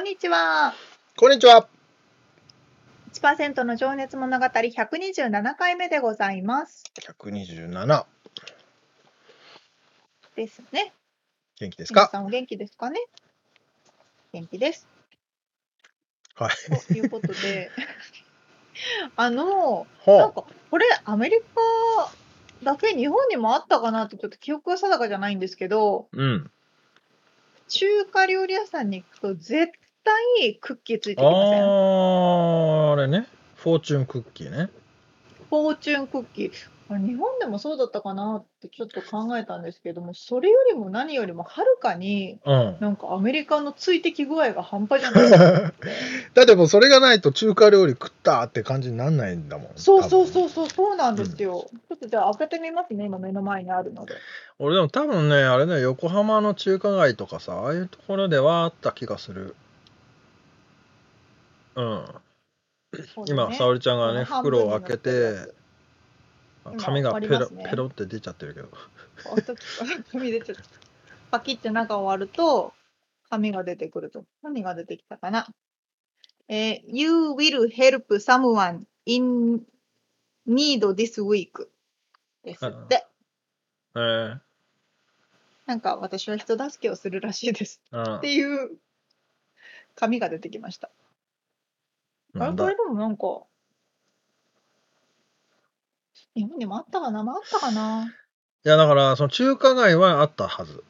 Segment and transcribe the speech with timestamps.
[0.00, 0.74] んにちは
[1.16, 1.68] こんにちは。
[3.12, 8.04] 1%の情熱物語127回目でございます127。
[10.36, 10.92] ですね
[11.58, 12.02] 元気ですか？
[12.02, 13.00] 皆さんお元気ですかね？
[14.32, 14.86] 元気です
[16.36, 16.50] はい。
[16.86, 17.70] ということで
[19.16, 22.12] あのなんはかこれアメリカ
[22.62, 26.16] だけ日本にもあったかなってちょっと記憶が定かじゃないんですけどあ。
[26.16, 26.50] うん。
[27.68, 29.72] 中華料理屋さんに行くと絶
[30.04, 31.62] 対クッキーついてきあません？
[31.62, 33.26] ー、あれね。
[33.56, 34.70] フォーチュンクッキーね。
[35.48, 36.52] フォーチュンクッキー
[36.88, 42.76] これ日本でもそうだったかなってちょっと考えたんですけどもそれよりも何よりもはるかにうん。
[42.80, 45.30] なんかアメリカのついてき具合が半端じゃない
[46.34, 49.68] だってもうそれがないと中華料理食ったって感じになんないんだもん。
[49.76, 50.26] そうそうう。
[50.26, 54.14] そうそうそうなんですよ、ちょっとじゃあ開けてみますね今目の前にあるので
[54.58, 59.54] 俺でも多分ね、あれね、横浜の中華街とかさ、ああいうところではあった気がする。
[61.76, 62.04] うん。
[63.26, 65.52] 今、沙織ちゃんがね、袋を開けて
[66.78, 68.68] 紙がペロ,、ペロって出ちゃってるけど。
[70.12, 70.62] 紙出ちゃった
[71.30, 72.72] パキって中を割ると
[73.28, 74.24] 紙が出てくると。
[74.42, 75.46] 何が出てきたかな？
[76.48, 79.64] えー You will help someone in
[80.48, 81.68] need this week
[82.42, 83.06] ですって。
[83.94, 84.40] えー、
[85.66, 88.70] なんか私は人助けをするらしいですうんっていう
[89.96, 90.90] 紙が出てきました
[92.38, 93.42] あれこれでもなんか。
[96.36, 97.24] 日本にもあったかな？
[97.24, 98.14] まああったかな。
[98.64, 100.84] いやだからその中華街はあったはず。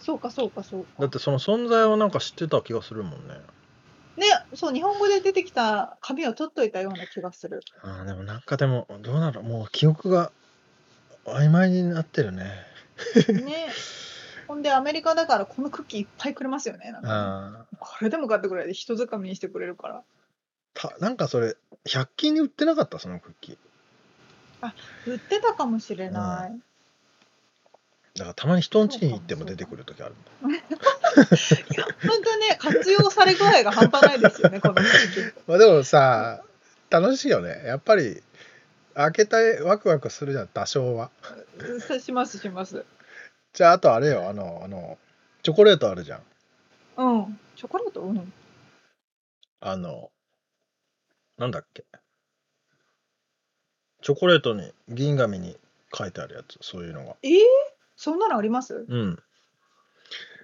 [0.00, 0.90] そうかそうかそうか。
[0.98, 3.34] だってその存在をなんか知ってた気がするもんね。
[4.16, 7.60] ねそう日本語で出てきた紙を取っといたような気がする。
[7.82, 9.42] あーでもなんかでもどうなる？
[9.42, 10.32] もう記憶が
[11.24, 12.50] 曖昧になってるね。
[13.28, 13.68] ね。
[14.48, 16.90] ほんでアメリカだからこのクッキーいっぱいくれますよね。
[16.90, 17.14] なんかね。
[17.14, 17.76] あー。
[17.78, 20.02] これでもかってくらいで人づかみにしてくれるから
[20.88, 21.56] たなんかそれ
[21.86, 22.98] 100均に売ってなかった？
[22.98, 23.56] そのクッキー。
[25.06, 26.52] 売ってたかもしれない、
[28.14, 30.14] だからたまに人ん家に行っても出てくる時ある
[30.48, 30.60] いや
[32.06, 36.44] 本当ね活用され具合が半端ないですよね このクッキーまあでもさ
[36.90, 37.62] 楽しいよね。
[37.64, 38.22] やっぱり
[38.94, 41.10] 開けたいワクワクするじゃん多少は。
[42.00, 42.84] しますします。
[43.54, 44.98] じゃああとあれよあのあの
[45.42, 46.22] チョコレートあるじゃん。
[46.98, 47.40] うん。
[47.56, 48.02] チョコレート？
[48.02, 48.32] うん。
[49.60, 50.10] あの
[51.42, 51.84] なんだっけ？
[54.00, 55.56] チョコレートに銀紙に
[55.92, 57.16] 書いてあるやつそういうのが。
[57.24, 57.32] えー、
[57.96, 58.86] そんなのあります？
[58.88, 59.18] うん。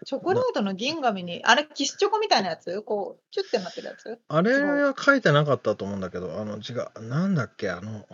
[0.04, 1.54] チョコレートの銀紙にあ。
[1.54, 2.82] れキスチョコみたいなやつ？
[2.82, 4.18] こうチュッてなってるやつ？
[4.26, 7.70] あれは書いてなかったと思うんだけどあの違うなんだっけ？
[7.70, 8.04] あの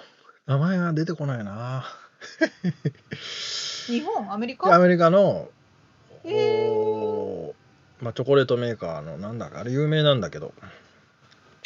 [0.44, 1.86] 名前が出てこないな。
[3.86, 4.30] 日本？
[4.30, 5.48] アメリアカメリカの、
[6.24, 6.70] えー。
[6.70, 10.52] おーまあ、チョコレートメーカーのなんだかあれ有名なんだけど、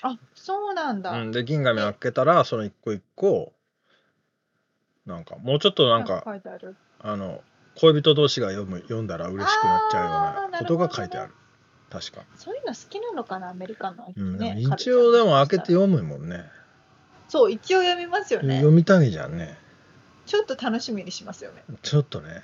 [0.03, 3.53] あそうなんだ、うん、で銀紙開けたらその一個一個
[5.07, 6.23] なんかもうちょっとなんか
[7.01, 7.41] あの
[7.77, 10.05] 恋人同士が読む読んだら嬉しくなっちゃう
[10.43, 11.33] ようなことが書いてある。
[11.91, 16.45] 確か、そういうの好きなのかなアメリカの、うんね一応でも開けて読むもんね。
[17.29, 18.57] そう一応読みますよね。
[18.57, 19.57] 読みたいじゃんね。
[20.27, 21.65] ちょっと楽しみにしますよね。
[21.83, 22.43] ちょっとね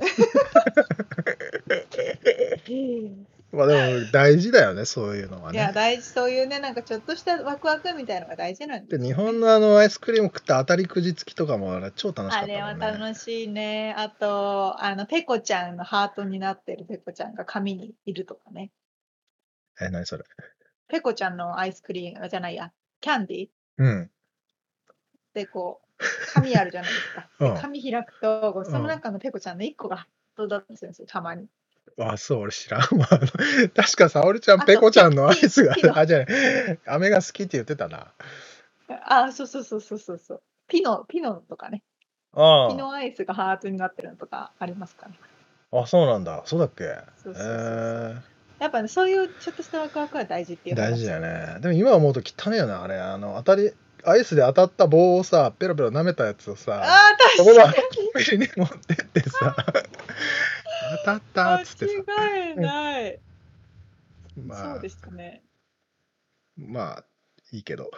[3.52, 9.02] まあでも大事だよねそういうのはいねや大事そういうねなんかちょっとしたワクワクみたいのが大事なんでね。
[9.02, 13.06] で日本のあのアイスクリーム食った当たりくじ付きとかもあれ超楽しかあれはったもんね。
[13.08, 13.94] 楽しいね。
[13.98, 18.70] あとあのペコちゃんのハートになってるペコちゃんが紙にいるとかね。
[19.80, 20.24] え何それ？
[20.88, 23.48] ペコちゃんのアイスクリームじゃないやキャンディー？
[23.78, 24.10] うん。
[25.34, 26.04] でこう
[26.34, 27.28] 紙あるじゃないですか。
[27.40, 27.54] うん。
[27.54, 31.48] で紙開くとその中のペコちゃんの1個がハートだったんですよたまに。
[32.00, 33.06] あそう俺知らんわ
[33.76, 38.08] 確か沙織ちゃんペコちゃんのアイスがピピノあじゃない飴が好きって言ってたな
[39.06, 40.42] あそうそうそうそうそうそう。
[40.68, 41.82] ピノピノとかね。
[42.34, 45.14] あ昨日アイスがハートになってるのとかありますかね。
[45.72, 46.42] あ、あ、そうなんだ。
[46.44, 46.84] そうだっけ？
[47.22, 47.44] そうそうそう
[48.60, 51.60] えやっぱねそういうちょっとしたワクワクは大事っていう大事だよね。
[51.60, 52.98] でも今思うと汚いよね、あれ。
[52.98, 53.72] あの、当たり、
[54.04, 56.88] アイスで当たった棒をさ、ペロペロ舐めたやつをあさ、あ
[57.36, 58.02] そこの確かコ
[58.36, 59.56] ンビニに持ってってさ、
[61.04, 63.18] 当たったっつってさ、に間違いない。
[64.46, 65.42] まあそうで、したね。
[66.56, 67.04] まあ、
[67.52, 67.90] いいけど。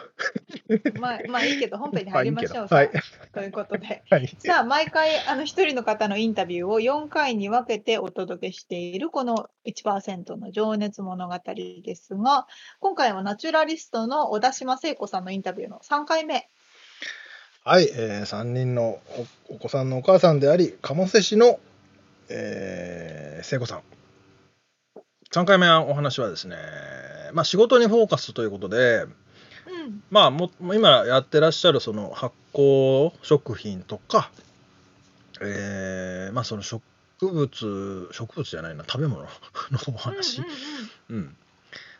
[0.99, 2.67] まあまあいいけど本編に入りましょう。
[2.69, 2.89] まあい
[3.33, 4.03] ということで。
[4.09, 4.27] はい。
[4.39, 11.39] さあ毎回あの一人の方のインタビューを4回に分けてお届けしているこの1%の情熱物語
[11.83, 12.47] ですが
[12.79, 16.49] 今回はナチュラリストの小田島聖子さんのインタビューの3回目
[17.65, 18.99] はい、えー、3人の
[19.49, 21.61] おお子さんのお母さんであり、鴨瀬市の、
[22.29, 23.81] えー、聖子さん。
[25.31, 26.57] 3回目のお話はですね、
[27.33, 30.03] まあ、仕事にフォーカスということで、うん。
[30.11, 34.31] まあ、も今やってらっしゃるその発酵食品とか、
[35.41, 36.83] えーまあ、その植
[37.21, 39.29] 物植物じゃないな食べ物の
[39.87, 40.41] お話、
[41.09, 41.35] うんうんうん。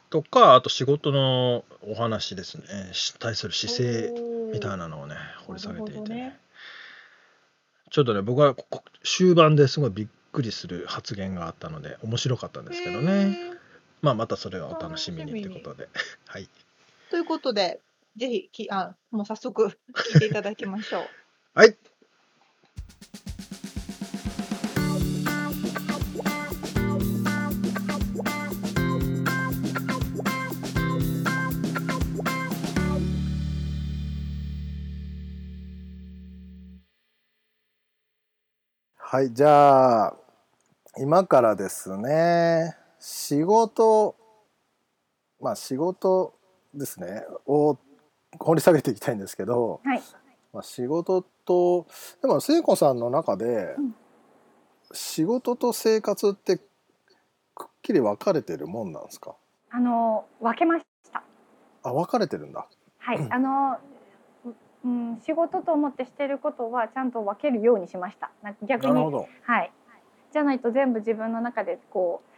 [0.10, 2.64] とかあと仕事のお話ですね。
[2.92, 5.16] し対する姿勢うんみたいなのをね
[5.48, 6.40] 掘り下げていて、ね
[7.94, 8.56] ちょっとね僕は
[9.04, 13.38] 終盤ですごいびっくりする発言があったので面白かったんですけどね、
[14.02, 15.88] まあ、またそれはお楽しみにということで。
[16.26, 16.50] はい。
[17.12, 17.82] ということで
[18.18, 21.08] ぜひきあもう早速聞いていただきましょう。
[21.54, 21.78] はい
[39.14, 40.16] はい、じゃあ
[40.98, 42.76] 今からですね。
[43.00, 44.16] 仕事
[45.40, 46.34] まあ仕事
[46.74, 47.24] ですね。
[47.46, 47.78] を
[48.40, 50.02] 掘り下げていきたいんですけど、はい。
[50.52, 51.86] まあ、仕事と
[52.24, 53.96] でも聖子さんの中で、うん。
[54.94, 59.36] 仕事と生活ってくっきり分かれてるもんなんですか？
[59.70, 61.22] あの分けました。
[61.84, 62.66] あ分かれてるんだ。
[62.98, 63.78] はい、う んあの、
[64.84, 68.32] ううん、仕事と思ってしてることはちゃんと分けるようにしました。
[68.64, 68.94] 逆に。
[68.94, 69.72] はい。
[70.32, 72.34] じゃないと全部自分の中でこう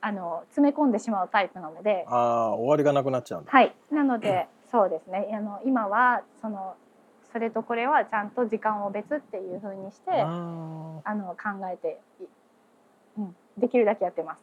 [0.00, 3.50] あの詰め込んでしまうタイプなので、ああ終わりがなくなっちゃうんだ。
[3.50, 3.74] はい。
[3.90, 5.28] なので、 そうですね。
[5.32, 6.74] あの今はその
[7.32, 12.24] それとこれはちゃんと時間を別っていう風にして、ああの考えて、い
[13.18, 14.42] うん、できるだけやってます。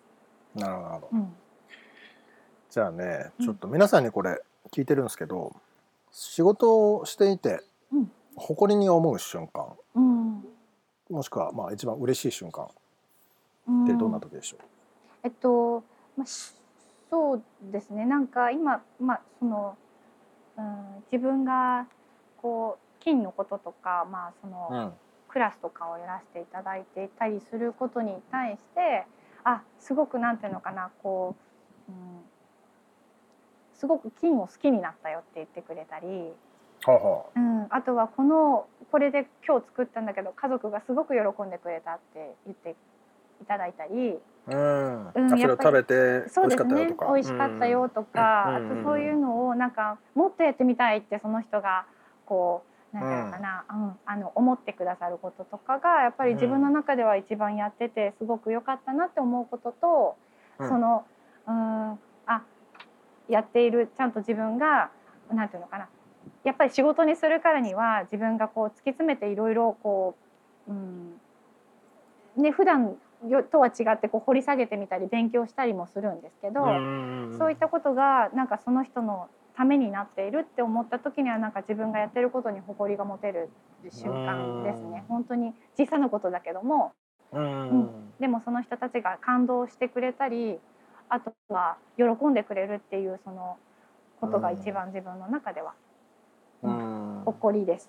[0.57, 1.09] ーなるほど。
[1.13, 1.33] うん。
[2.69, 4.41] じゃあねうんちょっと皆さんにこれ
[4.71, 5.55] 聞いてるんですけど、
[6.13, 7.61] 仕事をしていて
[7.91, 8.11] うん。
[8.35, 9.73] 誇りに思う瞬間。
[9.95, 10.43] うん。
[11.09, 12.67] もしくはまあ一番嬉しい瞬間。
[13.67, 13.83] うん。
[13.83, 14.57] ってどんな時でしょ
[15.23, 15.83] えっと、
[16.15, 16.53] まあ、し
[17.09, 18.05] そうですね。
[18.05, 19.77] なんか今、まあその
[20.55, 21.87] うん、自分が
[22.41, 24.93] こう金のこととか、まあ、そのう、うん。
[25.33, 29.07] クラスとかをやらせていただいていたりすることに対して
[29.43, 31.35] あすごくなんていうのかなこ
[31.89, 31.97] う、うん、
[33.83, 36.07] すごく金を好きになったよって言ってくれたり、
[36.85, 42.77] はあはうん、あとはこのこれで今日作ったんだけど家族がすごく喜んでくれたって言って
[43.41, 44.19] いただいたり。
[44.47, 47.13] あうん、うんあそれを食べて美そうですね味しかったよとか。
[47.13, 48.71] 美味しかったよとか、うん。
[48.71, 51.85] あとそういうのをなんかもっとやってみたいってその人が
[52.25, 52.63] こ
[52.93, 53.95] うなんていうのかな、うん。
[54.05, 60.15] あの思ってくださることとかがやっぱり自分の中では一番やっててすごく良かったなって思うことと、
[60.59, 60.69] うん。
[60.69, 61.03] その
[61.47, 61.91] うん。
[61.91, 61.97] あ
[63.29, 64.91] やっているちゃんと自分が
[65.31, 65.87] なんていうのかな。
[66.43, 70.15] やっぱり仕事にするからには自分がこう突き詰めていろいろこ
[70.67, 71.13] う、うん
[72.37, 72.95] ね普段
[73.27, 83.49] よとは違ってこう掘り下げてみたり勉強したりもするんですけど、うんそういったことがなんかその人のためになっているって思った時にはなんか自分がやってることに誇りが持てる
[83.91, 85.03] 瞬間ですね。
[85.07, 86.93] 本当に小さなことだけども。
[87.31, 87.69] うん。
[87.69, 88.13] うん。
[88.19, 90.59] でもその人たちが感動してくれたり
[91.13, 93.57] あとは喜んでくれるっていうその
[94.19, 95.73] ことが一番自分の中では
[96.63, 97.21] うん。
[97.25, 97.87] 誇りです。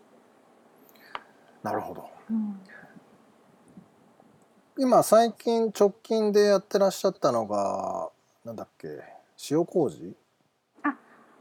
[1.62, 2.11] なるほど。
[2.31, 2.61] うん。
[4.76, 8.11] 今最近直近でやってらっしゃったのが
[8.45, 8.88] なんだっけ？
[9.50, 10.14] 塩麹？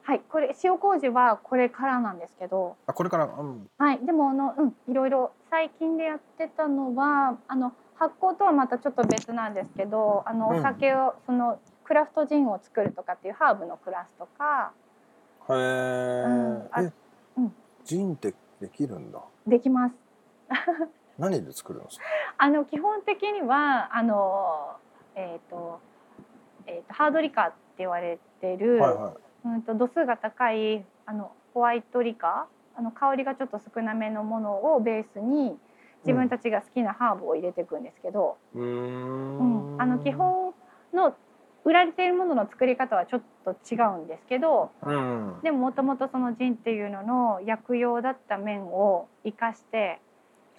[0.05, 4.75] はい、これ塩麹はこれからなんですけど、あこれから、うん、はい、でもあのうん。
[4.89, 10.59] いろいろ最近でやってたのはあの発酵とはまたちょっと別なんですけど、あのうん。
[10.59, 14.71] お酒を、そのクラフトジンを作るとかっていうハーブのクラスとか。
[15.49, 16.91] へえ、
[17.37, 17.53] うん。
[17.83, 19.95] ジンってできるんだできます。
[21.17, 22.03] 何で作るんですか？
[22.37, 24.77] あの基本的にはあの
[25.15, 25.79] えっ、と
[26.65, 29.13] えっ、とハードリカーって言われてる、はいはい。
[29.45, 35.59] うんと度数が高いあのホワイトリカあの香りがちょっと少なめのものをベースに
[36.05, 39.81] 自分たちが好きなハーブを入れていくんですけど、うーうんん。
[39.81, 40.53] あの基本
[40.93, 41.15] の
[41.65, 45.35] 売られているものの作り方はちょっと違うんですけどうん。
[45.43, 49.99] でももともとそのジンっていうのの薬用だった面を生かしてへ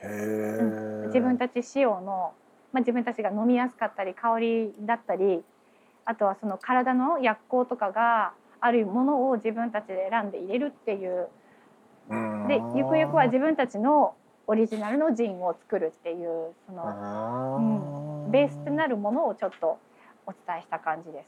[0.03, 2.33] え自分たち仕様の、
[2.73, 5.43] まあ、自分たちが飲みやすかったり香りだったり
[6.07, 11.29] あとはその体の薬効とかがあるものを自分たちで選んで入れるっていう。
[12.49, 14.15] でゆくゆくは自分たちの
[14.47, 19.79] オリジナルのジンを作るっていうそのベースとなるものをちょっと
[20.27, 21.27] お伝えした感じです。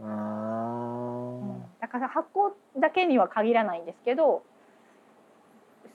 [0.00, 1.64] うーん。
[1.80, 4.42] だから発酵だけには限らないんですけど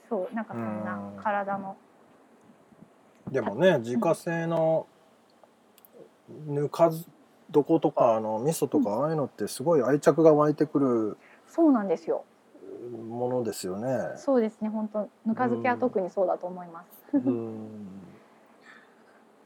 [0.08, 1.22] そうなんかそんなうん。
[1.22, 1.76] 体の。
[3.30, 4.86] でもね自家製の
[6.46, 6.90] ぬか
[7.54, 12.24] 床とかあの味噌とかああいうのってすごい愛着が湧いてくるそうなんですよ。
[13.08, 13.88] ものですよね。
[14.16, 17.16] そうですね本当ぬか漬けは特にそうだと思います。
[17.16, 17.66] うん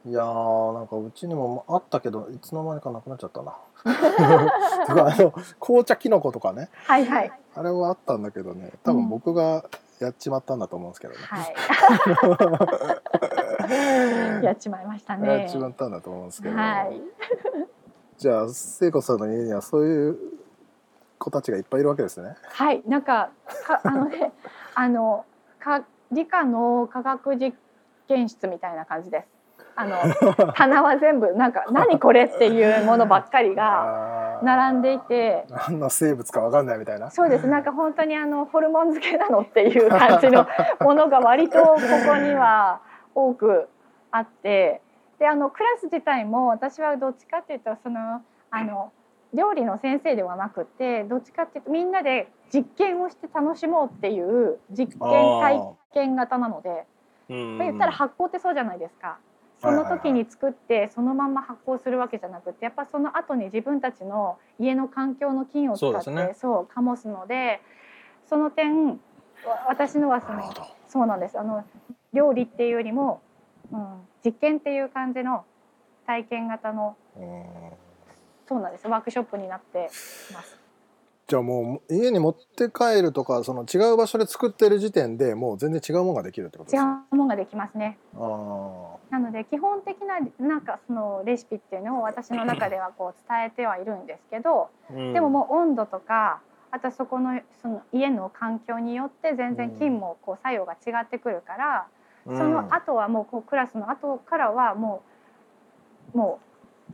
[0.09, 3.59] いやーなんかうちにもあったけどいつの間にかなくなっちゃったな。
[4.87, 9.65] とかあの紅茶きのことかねはいはいあれはあったんだけどね多分僕が
[10.01, 11.21] やっちまったんだと思うんですけどね。
[11.21, 11.55] はい
[14.45, 15.41] やっちまいましたね。
[15.43, 17.01] やっちまったんだと思うんですけど、はい
[18.17, 20.19] じゃあ聖子さんの家にはそういう
[21.19, 22.35] 子たちがいっぱいいるわけですね。
[22.43, 23.31] はいなんか
[23.67, 24.33] かあのね
[24.75, 25.25] あの
[25.61, 27.55] か理科の科学実
[28.09, 29.38] 験室みたいな感じです。
[29.81, 35.47] あの棚は全部なんか 何これっていうものばっかりが並んでいて。
[35.69, 37.11] 何の生物かわかんないみたいな。
[37.13, 40.49] そうですなんか本当にあのホルモン漬けなのっていう感じの
[40.81, 41.77] ものが割とこ
[42.09, 42.81] こには
[43.15, 43.69] 多く
[44.11, 44.83] あって
[45.21, 48.91] であのクラス自体も私はどっちかっていうとそのあの
[49.33, 54.99] 料理の先生ではなくてどっちかっていうとみんなで実験をして楽しもうっていう実験
[55.41, 56.85] 体験型なので
[57.29, 59.19] うん言ったら発酵ってそうじゃないですか。
[59.61, 67.61] その時に作ってそのまま発酵するわけじゃなくてやっぱその後に自分たちの家の環境の菌を使ってそうねそう醸すので
[68.29, 68.99] その点わ
[69.69, 70.43] 私のはその。
[70.89, 71.65] そうなんですあの
[72.13, 73.21] 料理っていうよりも、
[73.71, 75.45] うん、実験っていう感じの
[76.07, 77.45] 体験型のうん
[78.49, 79.91] そうなんですワークショップになって
[80.33, 80.59] ます。
[81.27, 86.93] じゃあもう家に持って帰るとかその違う場所で作ってる時点でもう全然違うものができるってことで違すね。
[87.13, 87.99] うものができますね。
[88.17, 101.87] あなので基本的ななんかそのレシピっていうのを私の中ではこう伝えてはいるんですけど、ーでももう温度とかあとそこのその家の環境によって全然菌もこう作用が違ってくるから、
[102.27, 102.37] うん。
[102.37, 105.03] その後はもうこうクラスの後からはも
[106.15, 106.41] うも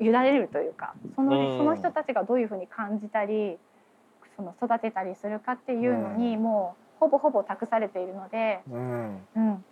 [0.00, 1.58] う委ねるというかその,、うん。
[1.58, 3.58] その人たちがどういうふうに感じたり
[4.36, 9.64] その育てたりするかっていうのに、もうほぼほぼ託されているので、うん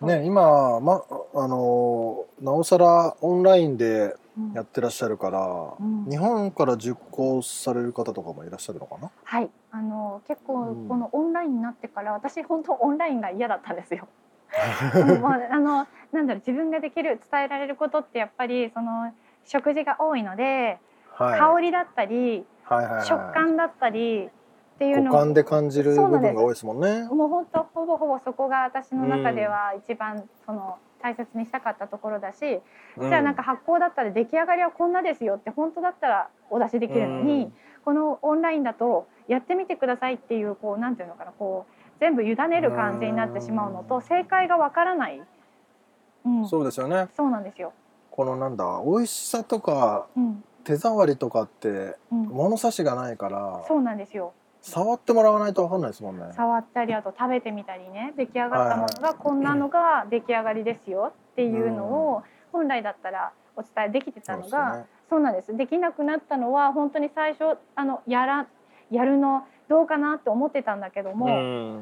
[0.00, 1.02] ね今ま
[1.34, 5.40] あのなおさらオンラインでうんやってらっしゃるから、
[5.84, 9.10] ん日本から受講される方とかもいらっしゃるのかな？
[9.22, 14.08] はいあの結構うんこのオンラインになってから私本当オンラインが嫌だったんですよ。
[15.20, 19.12] もうあのなんだろう自分ができる伝えられることってやっぱりその
[19.44, 20.78] 食事が多いので、
[21.12, 21.38] はい。
[21.38, 24.30] 香りだったりはいはいはい食感だったり
[24.74, 27.04] っていうの五感で感じる部分が多いですもんね。
[27.04, 32.60] もう本当ほぼほぼそこが私の中では一番その大切にしたかったところだし、
[32.96, 37.52] うじゃあなんか発酵だったら出来上がりはこんなですよって本当だったらお出しできるのに、
[37.84, 44.02] このオンラインだとやってみてくださいっていうこうなんていうのかなこう全部委ねる感じになってしまうのとうん。
[44.02, 45.20] 正解がわからない、
[46.24, 47.06] うん、そうそうですよね。
[47.16, 47.72] なんですよ。
[48.10, 50.44] このなんだ美味しさとかうん。
[50.64, 53.62] 手触りとかってうん、物差しがないから。
[53.68, 54.32] そうなんですよ。
[54.64, 56.24] 触ってもらわないとわかんないですもんね。
[56.32, 58.14] 触ったりあと食べてみたりね。
[58.16, 61.12] 出来上がったものがこんなのが出来上がりですよ。
[61.32, 65.54] っていうのを本来だったらお伝えできてたのがそうなんです。
[65.54, 68.46] できなくなったのは本当に最初あのやら
[68.90, 71.30] やるのどうかなって思ってたんだけども、う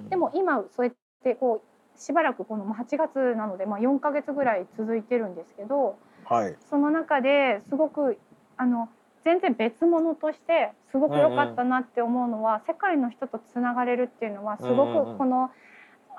[0.01, 0.09] ん。
[0.09, 6.57] でも今そうやってこうしばらくこのまあ8月なのでまあ4ヶ月ぐらい続いてるんですけどはい。
[6.69, 8.19] その中ですごく
[8.57, 8.89] あの
[9.25, 15.15] 全然別物としてすごく良かったなって思うのは、世界の人とつながれるっていうのはすごうんうんうん。
[15.15, 15.51] くこの,、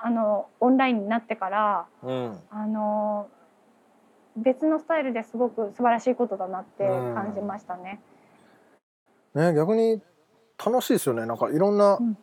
[0.02, 2.38] あのオンラインになってからうん。
[2.50, 3.28] あの
[4.36, 6.84] 別のスタイルですごく素晴らしいことだなって
[7.14, 8.00] 感じましたね。
[9.34, 10.02] ね逆に
[10.64, 11.26] 楽しいですよね。
[11.26, 12.16] なんかいろんな、うん。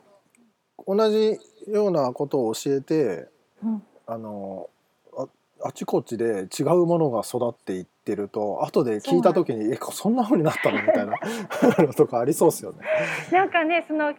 [0.87, 3.29] 同じようなことを教えて
[3.63, 3.83] うん。
[4.07, 4.80] あのあ
[5.63, 11.13] あちこちで違うものが育っていってると後で聞いた時に「え そんな風になったの?」みたいな
[11.79, 12.79] の とかありそうですよね。
[13.31, 14.13] なんかねその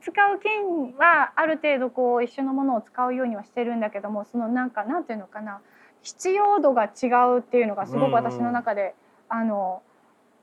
[0.00, 5.60] 使う菌はある程度こう一緒のものを使うようにはしてるんだけどもそのなんかなんていうのかな
[6.02, 7.06] 必要度が違
[7.36, 8.94] うっていうのがすごく私の中で、
[9.28, 9.82] あの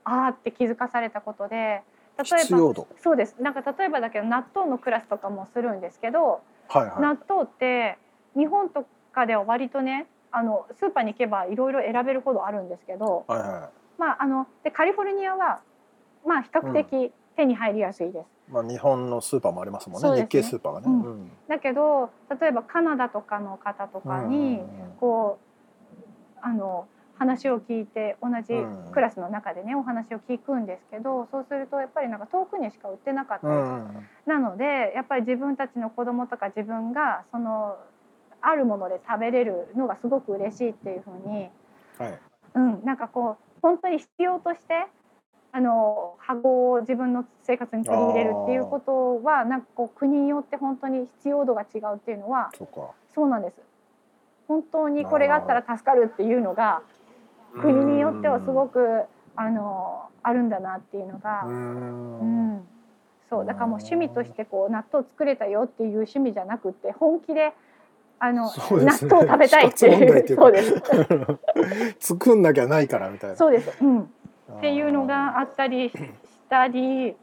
[0.04, 1.82] あーって気づかされたことで
[2.18, 2.58] 例えば
[2.98, 3.36] そうです。
[3.40, 7.00] なんか例えばだけど納豆のクラスとかもするんですけど、はいはい。
[7.00, 7.98] 納豆って
[8.34, 15.60] 日本とかでは割とねあのスーパーに行けばいろいろ選べるほどあるんですけど、はいはまあ、あのでカリフォルニアは
[16.26, 18.26] まあ比較的手に入りやすいです。
[18.48, 20.10] いまあ日本のスーパーもありますもんね。
[20.10, 20.22] ね。
[20.22, 20.86] 日系スーパーがね。
[20.88, 21.02] うん。
[21.02, 21.30] うん。
[21.48, 24.42] だけど例えばカナダとかの方とかに、うん。
[24.42, 24.60] うんうん
[24.98, 25.46] こう
[26.42, 26.86] あの
[27.18, 28.92] 話を聞いて同じうん。
[28.92, 33.46] クラスの中でねお話を聞くんですけどそうするとやっぱりなんか遠くにしか売ってなかった。
[34.26, 37.76] なのでやっぱり自分たちの子供とか自分がその
[38.48, 41.48] あるもので食べれるのがすごく嬉しいっていうふうに、
[41.98, 42.18] はい。
[42.54, 44.86] うん、なんかこう本当に必要として
[45.52, 52.92] あの箱を自分の生活に取り入れるっていうことはなんかこう国によって本当に必要度が違うっていうのはそうか。
[53.14, 53.60] そうなんです。
[54.46, 56.82] 本当にこれがあったら助かるっていうのが
[57.60, 62.54] 国によってはすごくあのあるんだなっていうのがう、うん。
[62.58, 62.68] ん、
[63.28, 67.54] そうだからもう趣味としてこう納豆作れたよっていう趣味じゃなくて本気で
[68.18, 68.52] あの、ね。
[68.70, 70.26] 納豆食べたいっていう。
[70.36, 70.82] そうです。
[72.14, 73.36] 作んなきゃないからみたいな。
[73.36, 74.06] そうです、うん、っ
[74.56, 75.96] っていうのがあったりし
[76.48, 77.16] たり、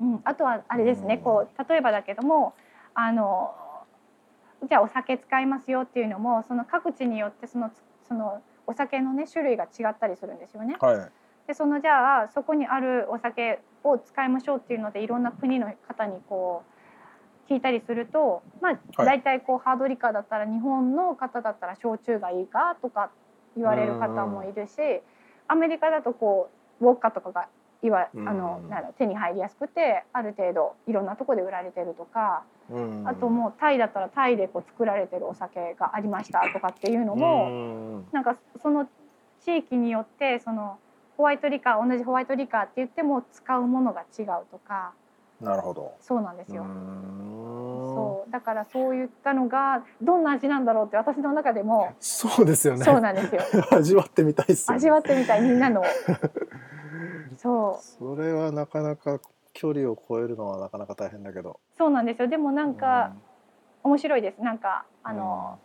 [0.00, 1.14] うん、あとはあれですね。
[1.14, 1.20] うん。
[1.22, 2.54] こう例えばだけども
[2.94, 3.54] あの
[4.68, 7.70] じゃあお酒使いますよっていうのもその各地によってその
[8.08, 10.76] そのお酒のね種類が違ったりするんですよね。
[10.80, 11.10] はい。
[11.46, 16.75] でそのじゃあそこにあるお酒を使いましょうっていうのでいろんな国の方にこう
[17.48, 19.06] 聞いたりするとまあはい。
[19.06, 23.10] 大体こうハードリカーだったら日本の方だったら焼酎がいいかとか
[23.56, 24.72] 言われる方もいるし
[25.48, 26.50] アメリカだとこ
[26.80, 27.48] うウォッカとかが
[27.82, 33.08] いわあのうんなんだ手に入りやすくてある程度いろんなとこで売られてるとかうん。
[33.08, 37.46] あともうタイだったらタイでこう作られてるお酒がありましたとかっていうのも。
[37.46, 37.48] う
[38.00, 38.06] ん。
[38.12, 38.88] なんかその
[39.40, 40.78] 地域によってその
[41.16, 44.92] ホワイトリカー同じホワイトリカーって言っても使うものが違うとか
[45.40, 45.94] なるほど。
[46.00, 46.64] そうなんですよ。
[46.64, 48.30] そう。
[48.30, 52.84] だからそういったのがどんな味なんだろうって私の中でもそうですよね。
[52.84, 53.42] そうなんですよ。
[53.76, 54.76] 味わってみたいですよね。
[54.76, 55.82] 味わってみたいみんなの。
[57.36, 57.84] そう。
[57.84, 59.20] それはなかなか
[59.52, 61.60] 距離を超えるのはなかなか大変だけど。
[61.76, 62.28] そうなんですよ。
[62.28, 63.12] でもなんか
[63.82, 64.42] 面白いです。
[64.42, 65.58] なんかあの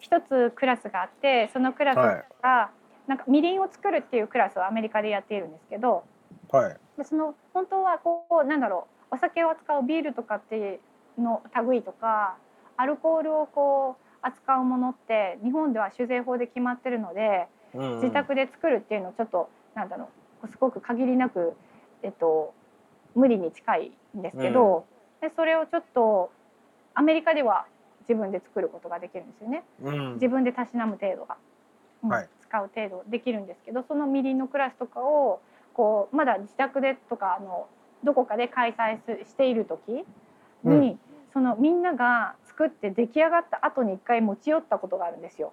[0.00, 1.96] 一つクラスがあってそのクラス
[2.42, 2.70] が
[3.06, 6.04] なんかみりんを作るっていうクラスをアメリカでやっているんですけど
[6.52, 6.76] うんはい。
[6.96, 10.80] でその本当はこうなんだろうお酒を扱うビールとかっていう
[11.18, 12.36] の類とか
[12.76, 20.08] アルコールをこう扱うものって日本では酒税法で決まってるので自宅で作るっていうのをちょっとなんだろ
[20.42, 21.54] うすごく限りなく、
[22.02, 22.54] えっと、
[23.14, 24.84] 無理に近いんですけど、
[25.20, 26.30] でそれをちょっと
[26.94, 27.66] アメリカでは
[28.08, 29.64] 自分で作ることができるんですよね。
[29.82, 30.14] うん。
[30.14, 31.36] 自分でたしなむ程度が、
[32.04, 32.28] うんはい。
[32.48, 35.40] 使う程度できるんですけどそのみりんのクラスとかを
[35.74, 37.68] こうまだ自宅でとかあの
[38.04, 40.04] どこかで開催すしている時に、
[40.64, 41.00] うん。
[41.32, 45.52] そのみんなが作って出来上がった後に一回持ち寄ったことがあるんですよ。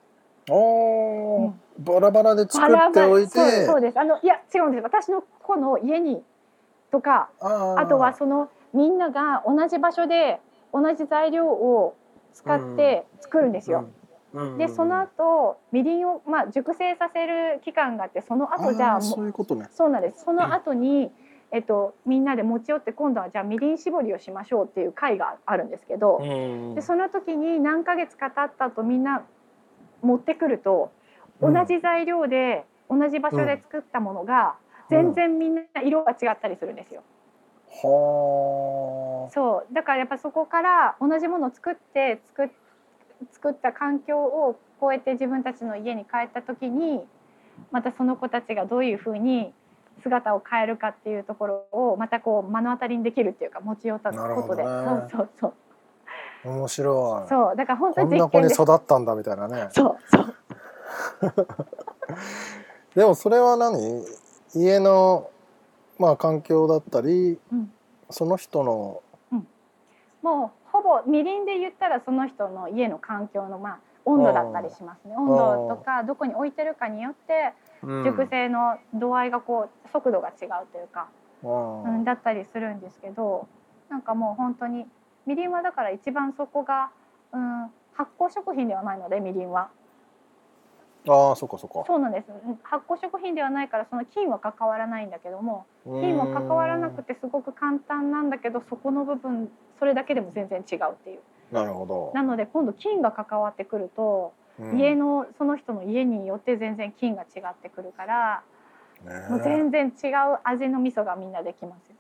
[0.50, 1.52] おー。
[1.80, 3.30] バラバラで作っておいて。
[3.30, 4.00] そうそうです。
[4.00, 4.84] あのいや違うんです。
[4.84, 6.24] 私の子の家に
[6.92, 10.40] とかあとはそのみんなが同じ場所で
[10.74, 11.96] 同じ材料を
[12.34, 13.86] 使って作るんですよ。
[14.34, 14.52] うん。
[14.52, 14.58] うん。
[14.58, 19.68] でその後みりんを、まあ、熟成させる期間があってその後じゃあそもういうことね。
[19.72, 20.24] そうなんです。
[20.24, 21.12] その後に、
[21.56, 29.24] えっと、みんなで持ち寄って今度はじゃあみりん絞りをしましょうっていう会があるんですけど、うんでその時に何ヶ月か経った後みんな
[30.02, 30.92] 持ってくると
[31.42, 34.56] 同うんじ材料で同じ場所で作ったものが
[34.90, 37.04] 全然みんな色が違ったりするんですよ。
[37.70, 39.74] はそう。
[39.74, 42.50] だからやっぱそこから同じものを作って作っ
[43.32, 47.00] 作った環境を超えて自分たちの家に帰った時に
[47.72, 49.54] またその子たちがどういうふうに
[50.06, 54.70] 姿を変えるかっていうところをまたこう目の当たりにできるっていうか持ち寄ったことで、ね
[55.12, 55.54] そうそう。
[56.46, 57.30] あ面白い。
[57.30, 57.48] そう。
[57.48, 59.70] そうだから本当こんな子に育ったんだみたいなね。
[59.72, 60.36] そうそう。
[62.94, 64.06] でもそれは何？
[64.54, 65.32] 家の
[65.98, 67.72] まあ環境だったり、うん。
[68.12, 69.02] その人の
[70.22, 75.16] もうほぼみりんで言ったらその人の家の環境のまあ温度だったりしますね。
[75.18, 81.10] 温度とかどこに置いてるかによって熟成の度合いがこう速度が違うというか、
[81.44, 83.48] うんうん、だったりするんですけど
[83.90, 84.86] なんかもう本当に
[85.26, 86.92] みりんはだから一番そこが、
[87.34, 89.70] うん、発酵食品ではないのでみりんは。
[91.08, 91.84] ああそっかそっか。
[91.86, 92.26] そうなんです。
[92.30, 101.20] うん発酵食品ではないからその菌は関わらないんだけども菌も関わらなくてすごく簡単なんだけどそこの部分それだけでも全然違うっていう。
[101.52, 102.12] なるほど。
[102.16, 108.44] なので今度菌が関わってくると、うん家のその人の家によって全然菌が違ってくるから、
[109.04, 109.28] ね。
[109.30, 111.96] もう全然違う味の味噌がみんなできますよ。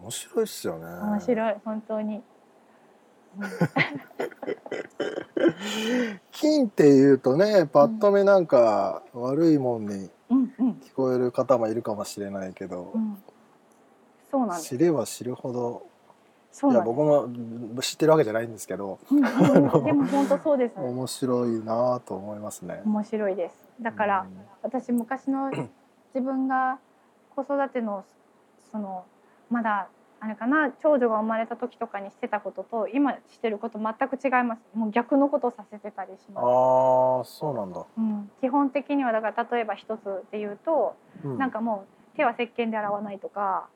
[0.00, 0.84] 面白いっすよね。
[0.84, 2.22] 面白い本当に、
[6.32, 10.70] 金っていうとねパッと見なんか悪いもんにうんうん。
[10.82, 13.16] 聞こえる方もいるかもしれないけどう、ん、
[14.30, 14.76] そうなんです。
[14.76, 15.86] 知れば知るほど
[16.70, 17.28] いや僕も
[17.80, 19.84] 知ってるわけじゃないんですけどうんうん。
[19.84, 20.74] でも本当そうです。
[20.78, 22.82] 面白いなと思いますね。
[22.84, 23.56] 面白いです。
[23.80, 24.26] だから、
[24.62, 25.70] 私昔の自
[26.20, 26.78] 分が
[27.34, 28.04] 子育ての
[28.70, 29.04] その
[29.50, 29.88] まだ
[30.20, 34.62] あれかな長女が生まれた時とかにしてたことと今してること全く違います。
[34.74, 37.84] もう逆のことをさせてたりしああます、そうなんだ。
[37.96, 41.38] うん、基本的にはだから例えば一つで言うと、うん。
[41.38, 43.68] なんかもう手は石鹸で洗わないとか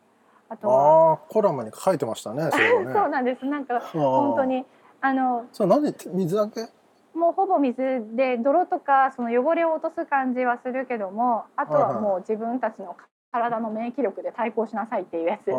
[0.48, 2.48] あとはああコラムに書いてましたね。
[2.52, 4.44] そねそうなんですなんか本本当。
[4.44, 4.64] に
[5.00, 6.68] あのそれ何水だけ？
[7.14, 12.94] もうほぼ水で泥とかその汚れを落とす感じはするけどもあとはもう自分たちの
[13.32, 15.50] 体の免疫力で対抗しなさいっていうやつ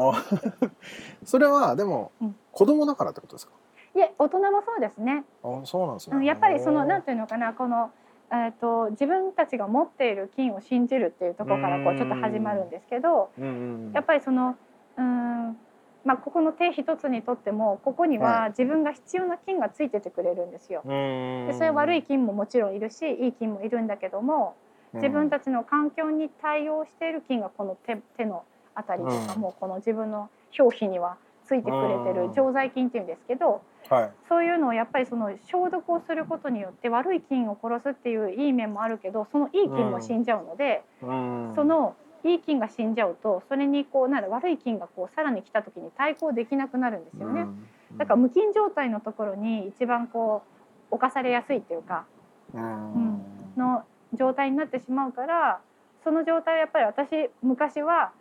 [1.26, 3.54] それはでもうん子供だからってことですか？
[3.96, 5.26] いえ大人もそうですね。
[5.44, 6.18] あそうなんですね。
[6.18, 7.92] うんやっぱりそのなんてていうのかなこの
[8.30, 13.48] えー、と自分たちが持っている菌を信じるっていうところからこうちょっと始まるんですけどうんう
[13.90, 14.58] んやっぱりその
[14.98, 15.58] うーん。
[16.06, 20.82] まあここの手一つにとってもここにはは自分が必要な菌がついててくれるんですよ。
[20.86, 21.48] うん。
[21.48, 24.56] でそういう悪い菌ももちろんいるしいい菌もいるんだけども
[24.94, 29.42] 自分たちの環境に対応している菌がこの手手のあたりとかうん。
[29.42, 34.12] もこの自分の表皮にはついてくれてる常在菌っていうんですけどはい。
[34.30, 41.54] そういうのをやっぱりその消毒をすることによって悪い菌を殺すっていういい面もあるけどそのいい菌も死んじゃうので、うん。
[41.56, 47.42] そのいい菌が死んじゃうとそれにこうなる悪い菌がこうさらに来た時に対抗できなくなるんですよね。
[47.42, 50.44] うんだから無菌状態のところに一番こ
[50.92, 52.06] う侵されやすいっていうか
[52.54, 53.22] うん
[53.56, 55.62] の状態になってしまうから
[56.04, 58.12] その状態はやっぱり私昔は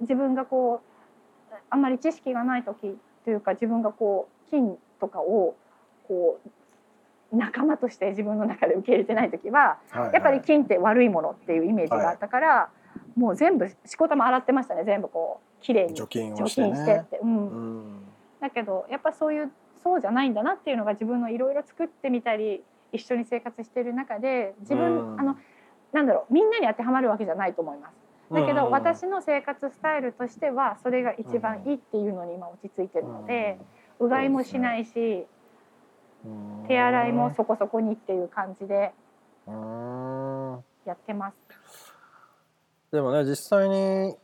[0.00, 0.80] 自分がこ
[1.50, 5.56] うあんまり知識がない時というか自分がこう菌とかを
[6.08, 12.70] こう仲間として自分の中で受け入れてない時ははいやっぱり菌って悪いものっていうイメージがあったから、
[13.16, 15.94] もう全部しこたま洗ってましたね全部こう綺麗に。
[15.94, 17.00] 除菌してね。
[17.02, 17.18] って。
[17.22, 17.48] うん。
[17.48, 17.60] う
[17.98, 18.04] ん。
[18.40, 19.50] だけどやっぱそういう
[19.82, 25.20] そうじゃないんだなっていうのが自分のいろいろ作ってみたり一緒に生活してる中で自分、うん。
[25.20, 25.36] あの
[25.92, 28.06] なんだろうみんなに当てはまるわけじゃないと思います。
[28.32, 33.58] だけど、私の生活スタイルとしてはそれが一番いいっていうのに今落ち着いてるので、
[34.00, 35.26] うがいもしないし、
[36.24, 38.92] うん手洗いもそこそこにっていう感じで
[39.46, 40.64] うん。
[40.84, 41.36] やってます。
[42.92, 44.14] でもね実際に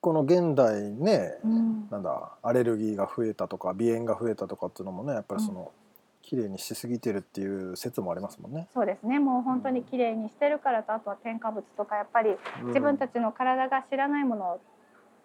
[0.00, 1.88] この現代ね、うん。
[1.90, 5.70] なんだアレルギーが増えたとか鼻炎が増えたとかっていうのもねやっぱりその、
[6.22, 8.66] 綺麗にしすぎてるっていう説もありますもんね。
[8.72, 9.18] そうですね。
[9.18, 14.60] もう本当に綺麗にしてるからとあとは添加物とかやっぱり自分たちの体が知らないものを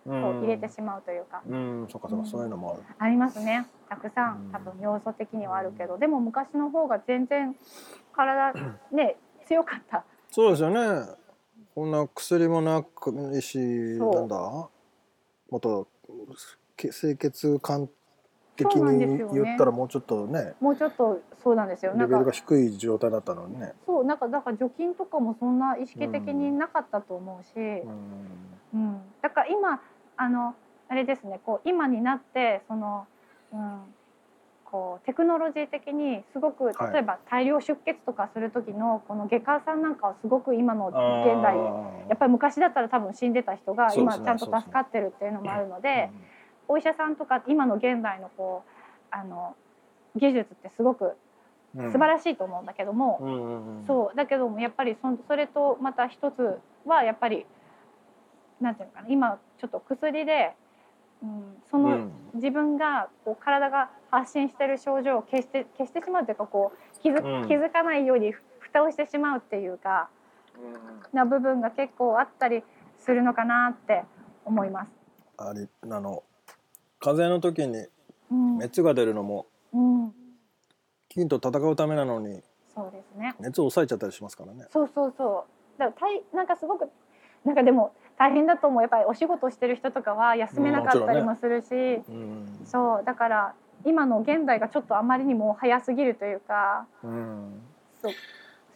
[0.06, 2.30] こう入れてしまうというか、うん、うん、そうかそうか、うん。
[2.30, 2.84] そういうのもある。
[3.00, 3.68] ありますね。
[3.90, 4.52] たくさうんん。
[4.52, 5.98] 多分要素的にはあるけど。
[5.98, 7.56] でも昔の方が全然
[8.14, 8.54] 体
[8.92, 9.16] ね
[9.48, 10.04] 強かった。
[10.30, 11.27] そうですよね。
[11.78, 14.70] こんな薬もなくいいし、なんだ、も
[15.52, 15.88] っと
[16.76, 17.88] け清潔感
[18.56, 21.94] 的に言ったらもうちょっとね、もうちょっとそうなんですよ。
[21.96, 23.74] レベルが低い状態だったのにね。
[23.86, 27.82] そうなんかだから除菌とかもそんな意識的になかったと思うし、うん。
[28.74, 29.02] うん。
[29.22, 29.80] だから今
[30.16, 30.56] あの
[30.88, 33.06] あれですねこう今になってその、
[33.54, 33.82] うん、
[34.70, 36.94] こうテクノロジー的にすごくはい。
[36.94, 40.96] 例えば大量出血とかする時のこの外科さんなんかはすごく今の現
[41.42, 41.58] 代
[42.10, 46.10] やっぱり昔だったら多分死んでた人が今ちゃんと助かってるっていうのもあるので、
[46.68, 49.56] お医者さんとか今の現代のこうあの
[50.16, 51.14] 技術ってすごく
[51.76, 57.46] 素素晴らしいと思うんだけども、そうだけどもやっぱりそそれとまた一つはやっぱり
[58.60, 60.54] なんていうのかな今ちょっと薬で、
[61.22, 62.12] うん、その、うん。
[62.36, 70.10] 自分がこう体が発信してる症状を消して消してしまうというかこう気づ,、うん気づかないようにふ蓋をしてしまうっていうか
[71.14, 72.64] な部分が結構あったり
[72.98, 74.04] するのかなって
[74.46, 74.92] 思います。
[75.38, 76.24] ありあの
[77.00, 77.88] 風邪の時に
[78.32, 80.14] うん熱が出るのもうん、
[81.10, 82.42] 菌と戦うためなのに
[82.74, 83.36] そうですね。
[83.40, 84.66] 熱を抑えちゃったりしますからね。
[84.72, 85.46] そうそうそ
[85.78, 85.80] う。
[85.80, 86.90] だから大なんかすごく
[87.44, 88.82] なんかでも大変だと思う。
[88.82, 91.74] やっぱりお仕事してる人とかは休めなかったりもするし、
[92.08, 97.62] うんそうだから今の現代がちょっとあまりにも早すぎるというか、うん。
[98.02, 98.14] そう。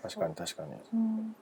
[0.03, 0.73] 確かに確かに。
[0.93, 1.35] うん。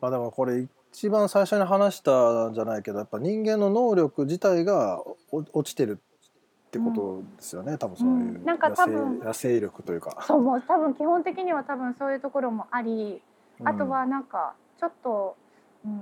[0.00, 5.98] まあでもこれ一番最初に話したんじゃないけどやっぱ人間の能力自体がお落ちてる
[6.68, 8.44] ってことですよね、多分そういううん。
[8.44, 9.18] なんか野多分。
[9.20, 10.22] 生野生力というか。
[10.26, 13.22] そうもう多分基本的には多分そういうところもあり、
[13.64, 15.36] あとはなんかちょっと、
[15.84, 16.00] うん、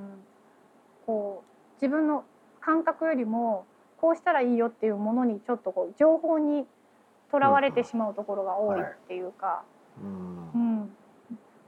[1.06, 1.44] こ
[1.80, 2.24] う自分の
[2.60, 3.66] 感覚よりも
[4.00, 6.66] こうしたらいいよっていうものにちょっとこう情報に
[7.30, 9.62] とらわれてしまうところが多いっていうか、
[10.02, 10.80] うん、うん。
[10.80, 10.90] うん、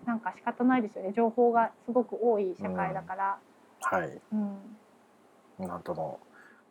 [0.06, 1.12] なんか仕方ないですよね。
[1.14, 3.38] 情報がすごく多い社会だから。
[3.80, 4.20] はい。
[4.32, 5.66] うん。
[5.66, 6.20] なんとも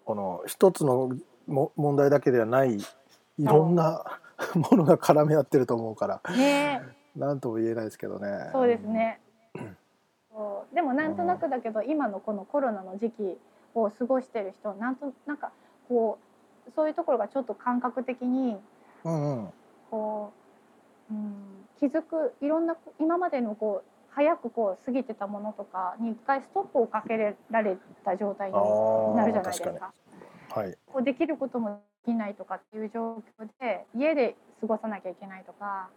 [0.05, 1.11] この一つの
[1.47, 4.19] も問題だけではないいろんな
[4.53, 6.21] ものが絡み合ってると思うから。
[6.35, 6.81] ね。
[7.15, 8.49] なんとも言えないですけどね。
[8.51, 9.19] そうですね。
[10.33, 10.75] そう。
[10.75, 13.37] でもなんとなくだけど今のこのコロナの時期
[13.73, 15.51] を過ごしてる人なんとなんか
[15.87, 16.19] こ
[16.67, 18.57] うそういうところがちょっと感覚的に
[19.05, 19.49] うんうん。
[19.89, 20.33] こ
[21.09, 21.33] う、うん、
[21.79, 27.17] 気づくいろんな今までのこう早くこう過ぎてたものとかに一回ストップをかけ
[27.51, 28.55] られた状態に
[29.15, 29.93] なるじゃないですあー確か。
[30.59, 30.77] はい。
[30.87, 35.89] こうできることもできないとかっていう状況で家で過ごさなきゃいけないとか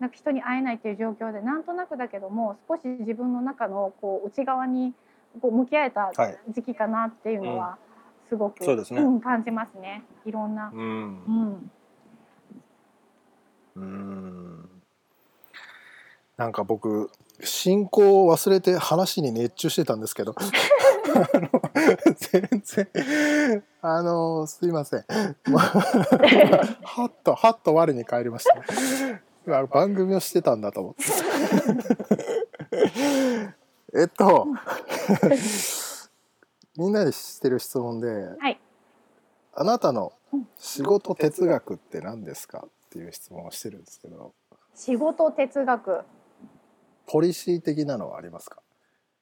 [0.00, 4.92] なんか人に会えないっていう状況でなんとなくだけども少し自分の中のこう内側に
[5.40, 6.38] こう向き合えたはい。
[6.48, 7.78] 時期かなっていうのは
[8.28, 9.02] すごく、そうですね。
[9.02, 10.02] ん感じますね。
[10.24, 10.70] いろんな。
[10.74, 10.80] うん。
[10.80, 11.70] うん
[13.76, 14.68] うん。
[16.36, 17.10] なんか僕
[17.42, 20.34] 進行を忘れて話に熱中してたんですけど。
[21.14, 21.50] あの
[22.16, 25.04] 全然あのすいません。
[25.52, 28.54] はっとはっと我に返りました。
[29.46, 31.02] 今番組をしてたんだと思って。
[34.00, 34.46] えっと
[36.76, 38.08] みんなにしてる質問で、
[38.38, 38.58] はい。
[39.54, 40.48] あなたのうん。
[40.58, 42.66] 仕事哲学って何ですか？
[42.92, 44.34] っていう質問をしてるんですけど。
[44.74, 46.02] 仕事哲学。
[47.06, 48.60] ポリシー的なのはありますか？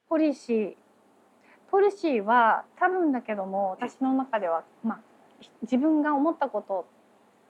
[0.09, 0.75] ポリシー。
[1.69, 4.99] ポリシーは多分だけども私の中では、まあ、
[5.61, 6.85] 自分が思ったこと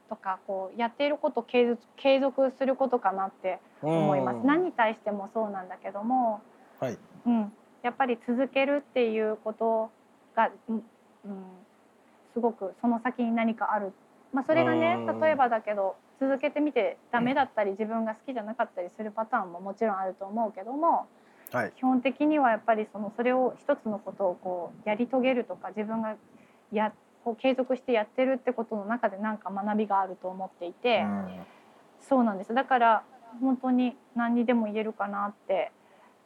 [0.09, 4.45] とかこうやっていることを継続継続することかなって思います。
[4.45, 6.41] 何に対してもそうなんだけども、
[6.79, 6.97] はい。
[7.25, 9.89] うん、やっぱり続けるっていうこと
[10.35, 10.75] が、うん
[11.25, 11.43] うん、
[12.33, 13.91] すごくその先に何かある、
[14.33, 15.19] まあ、それがねうん。
[15.19, 21.07] 例えばだけど続けてみてダメだったり自分が好きじゃなかったりするパターンももちろんあると思うけども
[21.51, 21.73] はい。
[21.75, 26.15] 基本的にはやっぱりそのそれを一つのことをこうやり遂げるとか自分が
[26.71, 26.93] や
[27.25, 31.05] こう継続してやってるってことの中で何か学びがあると思っていて。
[32.01, 32.53] そうなんです。
[32.53, 33.03] だから
[33.39, 35.71] 本当に何にでも言えるかなって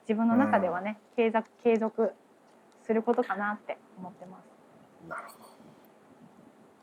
[0.08, 2.14] 自分の中ではね、継続継続
[2.86, 5.10] することかなって思ってます。
[5.10, 5.40] なるほ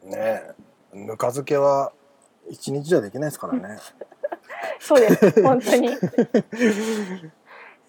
[0.05, 0.11] ど。
[0.11, 0.55] ねえ
[0.93, 1.93] ぬか漬けは
[2.49, 3.79] 一日じゃできないですからね。
[4.81, 5.43] そうです。
[5.43, 5.89] 本当に。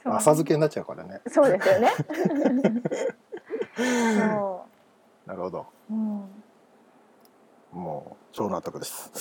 [0.06, 1.22] 浅漬けになっちゃうからね。
[1.28, 1.89] そうですよね。
[3.76, 4.66] そ
[5.26, 5.66] なるほど。
[5.89, 6.30] う、うん、
[7.72, 9.12] もう超納得です、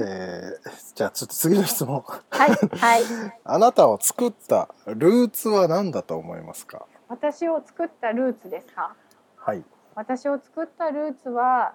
[0.00, 2.02] えー、じゃあちょっと次の質問。
[2.02, 3.02] はいはい。
[3.44, 6.86] あなたを作ったルーツは何だと思いますか？
[7.08, 8.94] 私を作ったルーツですか？
[9.36, 9.62] はい。
[9.94, 11.74] 私を作ったルーツは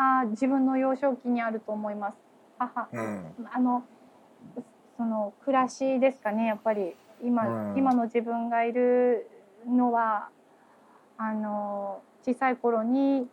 [0.00, 2.18] あー自分の幼少期にあると思います。
[2.58, 2.88] 母。
[2.90, 3.34] うん。
[3.52, 3.84] あの
[4.96, 6.94] その暮らしですかねやっぱり。
[7.22, 7.76] 今,、うん。
[7.76, 9.28] 今の自分がいる
[9.68, 10.30] のは
[11.18, 13.28] あの小さい頃に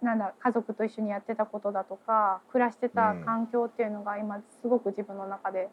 [0.00, 5.68] なんだ家族と一緒にやってたことだとか暮らしてた環境っていうのが今すごく自分の中で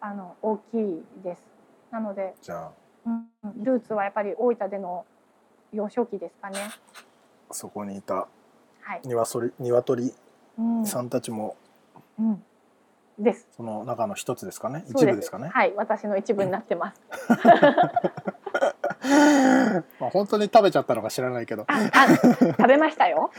[0.00, 1.42] あの大きいです。
[1.90, 2.70] なので、じゃ
[3.06, 5.04] うん、ルーツはやっぱり大分での
[5.72, 6.58] 幼少期ですかね。
[7.48, 8.28] あそこにいた
[8.86, 9.00] はい。
[9.04, 10.14] 鶏鶏
[10.58, 11.56] うん、さんたちも
[12.18, 12.42] うん、
[13.18, 13.48] です。
[13.56, 14.84] その中の一つですかね？
[14.88, 17.00] 一部ですかね、はい、私の一部になってます。
[20.00, 21.66] まあ、本当に食べちゃったのか知らないけど。
[22.56, 23.30] 食べましたよ。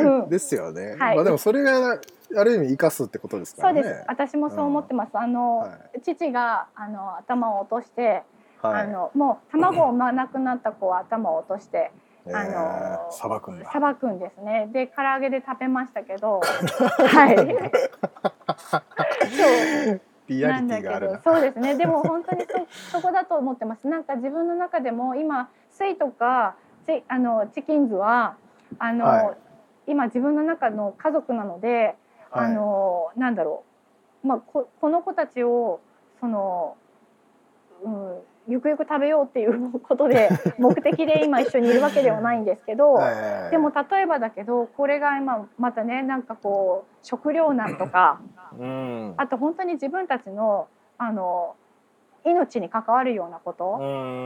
[0.00, 1.16] うん、ですよね、はい。
[1.16, 1.98] まあでもそれが
[2.36, 3.82] ある意味生かすってことですからね。
[3.82, 4.04] そうです。
[4.06, 5.10] 私もそう思ってます。
[5.14, 8.22] あの、は父があの頭を落として、
[8.62, 8.82] はい。
[8.84, 13.70] あのもう卵を産まなくなった子は頭を落として、えーあのさばくんだ。
[13.70, 14.68] さばくんですね。
[14.72, 17.36] で唐揚げで食べましたけど、 はい。
[19.36, 20.00] そう。
[20.28, 21.76] リアリなんだけティがあるそうですね。
[21.76, 22.44] でも本当に
[22.90, 23.88] そそこだと思ってます。
[23.88, 26.54] なんか自分の中でも今スイとか
[26.86, 28.36] チあのチキンズは
[28.78, 29.36] あの、はい。
[29.86, 31.96] 今自分の中の家族なので、
[32.30, 32.52] あはい。
[32.52, 33.64] のなんだろ
[34.22, 35.80] う、まあ、ここの子たちを
[36.20, 36.76] その、
[37.82, 38.18] うん、
[38.50, 48.20] ゆくゆく食べようっていうことで 目的で今一緒にいるわけではないんですけど、ええでも例えばだけどこれが今またねなんかこう食糧難とか
[48.58, 51.54] うんあと本当に自分たちのあの
[52.24, 53.78] 命に関わるようなこと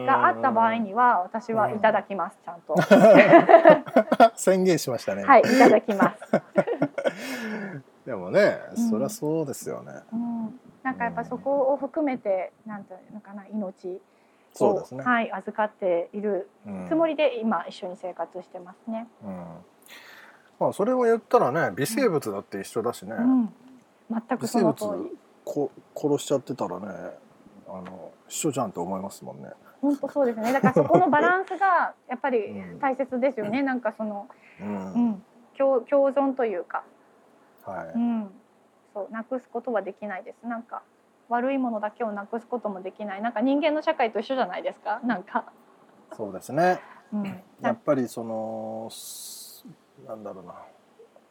[0.07, 2.75] があった場合には私はいただきますちゃんと。
[4.35, 5.23] 宣言しましたね。
[5.23, 6.33] はいいただきます。
[8.05, 9.93] でもね、うんそりゃそうですよね。
[10.13, 14.01] うん、なんかやっぱそこを含めてなんていうのかな命を、
[14.55, 15.03] そうですね。
[15.03, 19.09] はい預かっているうんつもりで今一緒に生活してますね。
[19.25, 19.31] うん。
[20.61, 23.15] まあそれを言ったらね、微生物だって一緒だしね。
[23.19, 23.55] うん、
[24.11, 25.19] 全くその通微生物り。
[25.45, 26.87] こ殺しちゃってたらね、
[27.69, 29.51] あの一緒じゃんって思いますもんね。
[29.83, 30.53] 本当そうですね。
[30.53, 33.63] だからそこのバランスがやっぱりうん大切ですよね。
[33.63, 34.29] なんかその、
[34.61, 34.65] う。
[34.65, 35.23] うんん、
[35.59, 36.85] 共共存というか、
[37.65, 37.87] はい。
[37.95, 38.31] うん、
[38.95, 40.47] そうなくすことはできないです。
[40.47, 40.83] なんか
[41.29, 43.23] 悪いものだけをなくすこともできない。
[43.23, 45.01] なんか人間の社会と一緒じゃないですか？
[45.05, 45.45] なんか、
[46.13, 46.81] そうですね。
[47.13, 49.65] うん、やっぱりそのす
[50.07, 50.55] なんだろうな。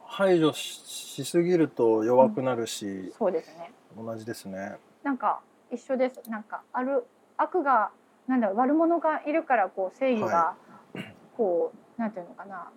[0.06, 3.72] 排除ししすぎると弱くなるし、そうですね。
[3.96, 4.76] 同じですね。
[5.02, 6.20] なんか一緒です。
[6.28, 7.04] なんかある
[7.36, 7.90] 悪が
[8.26, 10.54] なんだろう悪者がいるからこう正義が
[11.36, 12.70] こう、なんていうのかな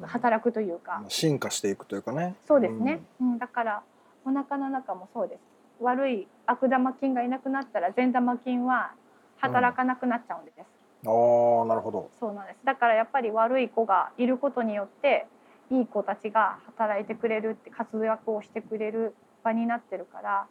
[0.00, 2.34] うん働くというか、進化していくというかね。
[2.46, 3.00] そうですね。
[3.20, 3.82] うん、だから
[4.24, 5.40] お腹の中もそうです。
[5.80, 8.92] 悪い悪玉菌がいなくなったら善玉菌は
[9.38, 10.56] 働かなくなっちゃうんです。
[11.06, 12.10] ああ、なるほど。
[12.18, 12.58] そうなんです。
[12.64, 15.26] だからやっぱり悪い子がいることによって
[15.70, 20.46] いい子たちが働いてくれるって活躍をしてくれる場になってるから、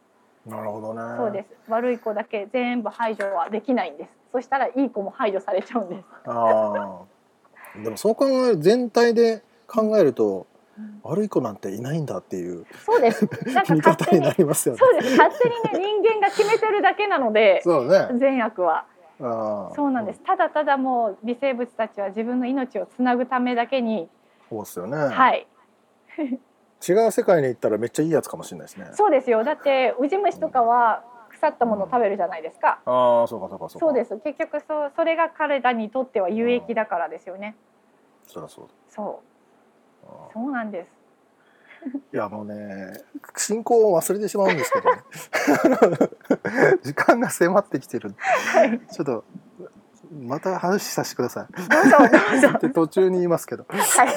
[0.46, 1.00] なるほどね。
[1.16, 1.70] そうです。
[1.70, 4.10] 悪い子だけ全部排除はできないんです。
[4.32, 6.04] そしたらいい子も排除されちゃうんです。
[6.26, 7.82] ああ。
[7.82, 10.46] でもそう考える全体で考えると
[11.02, 13.28] 悪い子なんていないんだっていうそうです。
[13.52, 14.78] なんか見勝手に方になりますよね。
[14.78, 15.16] そうです。
[15.16, 18.08] 勝手にね人間が決めてるだけなのでそうね。
[18.18, 18.86] 善悪は
[19.20, 20.20] ああそうなんです。。
[20.20, 24.08] ただただもう微生物たちは自分の命をつなぐためだけに、
[24.48, 24.96] そうですよね。
[24.96, 25.46] はい、
[26.86, 28.86] 違う世界に行ったらめっちゃいいやつかもしれないですね。
[28.92, 29.44] そうですよ。
[29.44, 32.80] だってウジ虫とかは腐ったものを食べるじゃないですか。
[32.84, 33.86] ああ、そうかそうかそうか。
[33.86, 34.16] そうです。
[34.18, 37.56] 結局そうそれが彼らにとっては有益だからですよね。
[38.26, 39.33] そりゃそうそう、
[40.32, 41.04] そうなんです。
[42.12, 42.54] いやもうね、
[43.36, 44.88] 進行を忘れてしまうんですけど、
[46.82, 48.14] 時間が迫ってきてる。
[48.90, 49.24] ちょっと
[50.22, 52.56] また話させてください。
[52.56, 53.66] って途中に言いますけど。
[53.68, 54.08] はい。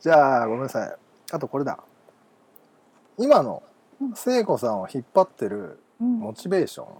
[0.00, 0.96] じゃあごめんなさい。
[1.32, 1.78] あとこれだ。
[3.16, 3.62] 今の
[4.14, 6.90] 聖子さんを引っ張ってるうんモチベーションっ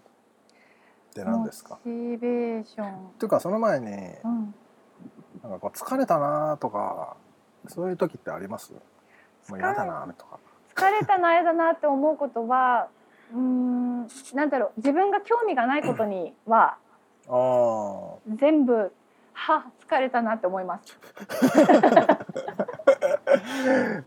[1.14, 1.78] て何ですか？
[1.85, 3.11] モチベーション。
[3.18, 4.54] というかその前にうん。
[5.42, 7.16] なんかこう疲れたなとか
[7.68, 8.72] そういう時ってあります？
[8.72, 10.38] もう嫌だなとか。
[10.75, 12.88] 疲れたなやだなって思うことは、
[13.33, 16.77] うーん、なんだろう自分が興味がないことには
[17.29, 18.37] ああ。
[18.37, 18.90] 全部
[19.35, 20.98] は疲れたなって思います。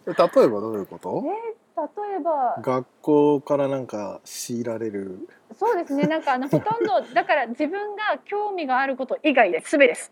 [0.05, 1.23] 例えばどういうこと？
[1.77, 5.27] 例えば学校からなんか強いられる？
[5.57, 10.11] そうですねなんかあのほとんどだから自分が興味があること以外で全てです。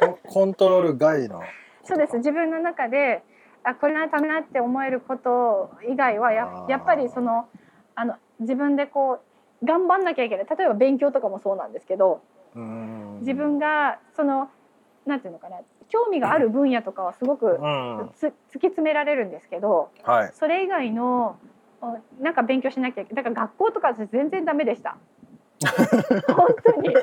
[0.00, 1.42] あココントロール外の。
[1.84, 2.18] そうです。
[2.18, 3.22] 自分の中で
[3.62, 7.48] あこれなためなって思えること以外はややっぱりその
[7.94, 9.20] あの自分でこ
[9.62, 10.46] う頑張んなきゃいけない。
[10.46, 12.22] 例えば勉強とかもそうなんですけど
[13.20, 14.48] 自分がその
[15.06, 17.66] なんていうのかな興味がある分野とかはすごくう
[18.04, 18.10] ん。
[18.14, 18.34] つ突き
[18.68, 20.30] 詰められるんですけどはい。
[20.34, 21.36] それ以外の
[21.82, 23.24] おなんか勉強しなきゃいけない。
[23.24, 24.96] だから学校とか私全然ダメでした。
[26.26, 26.94] 本当に。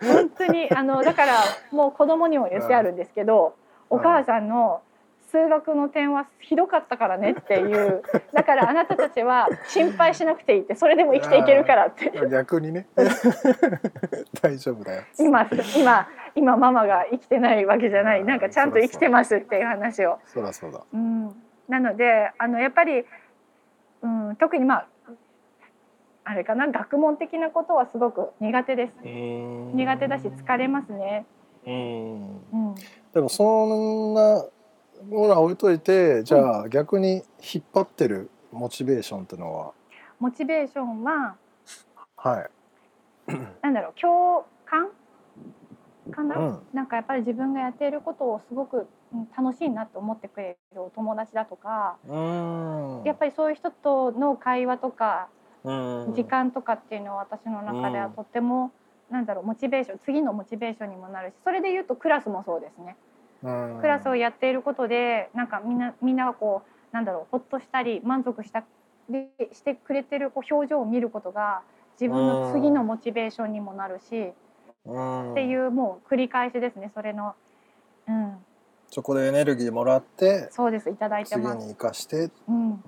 [0.00, 0.70] 本当に。
[0.70, 1.34] あのだから
[1.70, 4.82] もう子供にも言ってあるんですけど、うんお母さんの
[5.30, 8.02] 数学の点はひどかったからねっていう。
[8.32, 12.10] だからあなたたちは心配しなくていいってそれでも生きていけるからって。
[12.30, 12.86] 逆にね。
[14.40, 15.02] 大丈夫だよ。
[15.18, 18.24] 今今今ママが生きてないわけじゃない。
[18.24, 20.18] なんかちゃんと生きてますっていう話を。
[20.24, 20.80] そりゃそうだ。
[20.92, 21.26] うん、
[21.68, 23.04] なのであのやっぱり、
[24.02, 24.86] うん、特にまあ
[26.30, 26.68] あれかな？
[26.70, 28.92] 学問的なことはすごく苦手です。
[29.02, 31.24] 苦苦手だし疲れますね。
[31.66, 32.36] うん。
[32.52, 32.74] うん、
[33.14, 33.44] でもそ
[34.12, 34.44] んな
[35.08, 39.72] ものは置いといて、じゃあ逆に引っ張ってるモチベーションっていうのは、
[40.20, 41.36] モチベーションは
[42.16, 43.32] はい。
[43.62, 44.88] なんだろう共感？
[46.10, 53.02] かな、うんなんかやっぱり自分がやっていることをすごくうん楽しいなと思ってくれるお友達だとか、うん。
[53.06, 55.37] やっぱりそういう人との会話とかうん
[56.14, 58.72] 時間とかっていうのは私の中ではとっても、
[59.10, 62.96] なんだろうモチベーション次のモチベーションにもなるしそれで言うとクラスもそうですね。
[63.42, 63.78] うん。
[63.80, 66.62] クラスをやっていることでなんかみんなみんながこ
[66.92, 68.64] うなんだろうほっとしたり満足した
[69.08, 71.62] りしてくれてるこう表情を見ることが
[71.98, 74.32] 自分の次のモチベーションにもなるし、
[74.84, 75.32] うん。
[75.32, 77.34] っていうもう繰り返しですねそれの、
[78.08, 78.36] うん、
[78.90, 81.66] そこでエネルギーもらってそうですいただいて次ます。
[81.66, 82.30] に生かして。
[82.48, 82.84] うん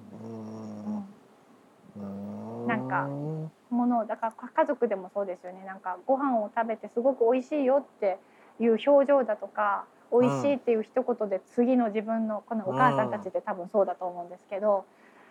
[2.90, 3.08] か
[3.70, 5.64] ものだから家族でもそうですよね。
[5.64, 8.18] なんかご飯を食べてすごく美味しいよって
[8.58, 14.84] いう表情だとか美味しいっていう一言で次の自分のこのお母さんたちって多分そうだと思うんですけど、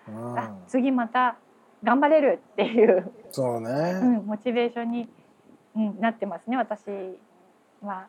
[0.08, 0.40] うん。
[0.40, 1.38] あ次また
[1.84, 3.70] 頑張れるっていう、そうね。
[4.02, 5.10] うん、モチベーションに、
[5.76, 6.84] うん、なってますね私
[7.82, 8.08] は。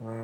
[0.00, 0.10] うん。
[0.14, 0.16] う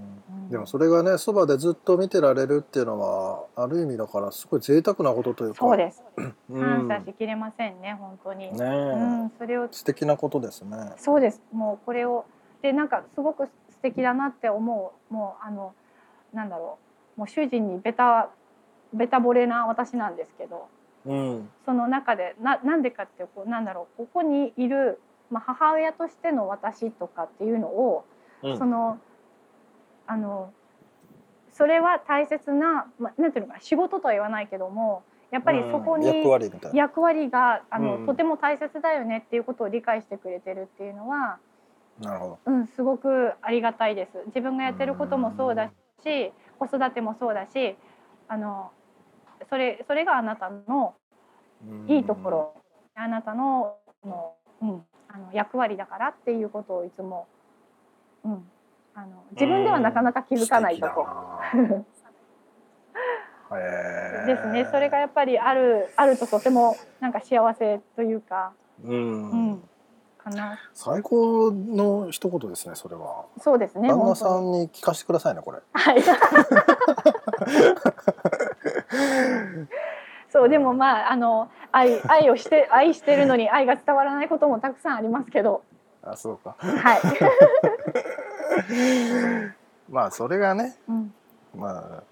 [0.00, 5.60] んでもそれがねそばでずっと見てられるっていうのはある意味だからすごい贅沢なことというか。
[5.60, 6.02] そうです。
[6.50, 6.88] うん。
[6.88, 8.52] 感謝しきれませんね本当に。
[8.52, 9.68] ねえ、うん、それを。
[9.70, 10.92] 素敵なことですね。
[10.98, 11.42] そうです。
[11.52, 12.24] もうこれを。
[12.62, 13.52] でなんかすごく素
[13.82, 15.74] 敵だなって思うもうあの
[16.32, 16.78] なんだろ
[17.16, 17.20] う。
[17.20, 18.30] もう主人にベタ
[18.92, 20.68] ベタ惚れな私なんですけど。
[21.06, 21.48] うん。
[21.64, 24.04] その中でななんでかってこうなんだろう。
[24.04, 25.00] ここにいる、
[25.30, 28.04] まあ、母親としての私とかっていうのを、
[28.42, 28.58] うん。
[28.58, 28.98] その
[30.06, 30.52] あの
[31.52, 36.24] それは大切な、まあ、なんていうのかな仕事とは言わないけどもやっぱりそこに、うん
[36.72, 38.06] 役割があの、うん。
[38.06, 41.38] とても大切だよねっていうことを理解してくれてるっていうのは、
[42.00, 44.22] なるほうん、すごくありがたいです。
[44.26, 45.70] 自分がやってることもそうだ
[46.04, 47.76] し子育てもそうだし
[48.28, 48.70] あの
[49.48, 50.94] それそれがあなたの
[51.88, 52.54] どいいところ、
[52.94, 57.26] あなたのの、うん、あの役割だからっていうことをいつも、
[58.24, 58.44] うん、
[58.94, 61.06] あの自分ではなかなか気づかないとこ。
[64.26, 64.66] ですね。
[64.70, 68.52] それがやっぱりあるあるととてもなんか幸せというか、
[68.84, 69.62] うん、うん、
[70.18, 70.58] かな。
[70.72, 73.88] 最高の一言ですねそれはそうですね。
[73.88, 74.16] 旦那。
[74.16, 76.02] さんに聞かせてくださいねこれはい。
[80.30, 85.62] そうでもまああの愛愛をして愛してるのに愛が伝わらないこともたくさんありますけど、
[86.02, 87.00] あそうかはい。
[89.90, 91.14] まあそれがねうん、
[91.54, 92.02] まあ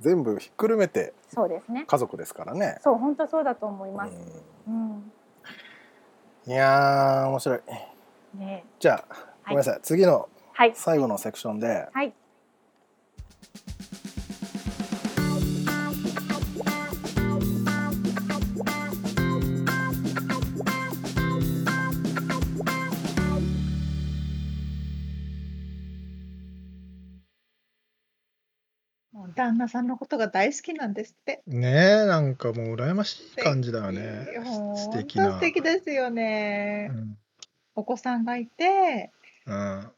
[0.00, 1.84] 全部ひっくるめてそうですね。
[1.86, 4.12] 家族ですからね、そう本当そうだと思います。
[6.46, 7.60] いやー面白い
[8.34, 8.64] ね。
[8.78, 10.72] じゃあごめんなさい、次のはい。
[10.74, 12.08] 最後のセクションではい。
[12.08, 12.14] もう
[29.36, 31.42] 旦那さんのことが大好きなんですって。
[31.46, 34.26] ねえなんかもう羨ましい感じだよね。
[34.44, 35.38] 素素敵な。
[35.38, 36.90] 敵素敵ですよね。
[36.90, 37.18] うん。
[37.76, 39.12] お子さんがいて、
[39.46, 39.88] うん。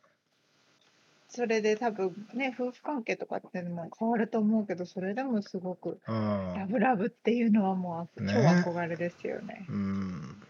[1.28, 6.54] それで多分ね夫婦関係とかっても変わると思うけど、それでもすごくうん。
[6.56, 8.32] ラブラブっていうのはもうね
[8.64, 9.64] 超憧れですよね。
[9.68, 10.42] うん。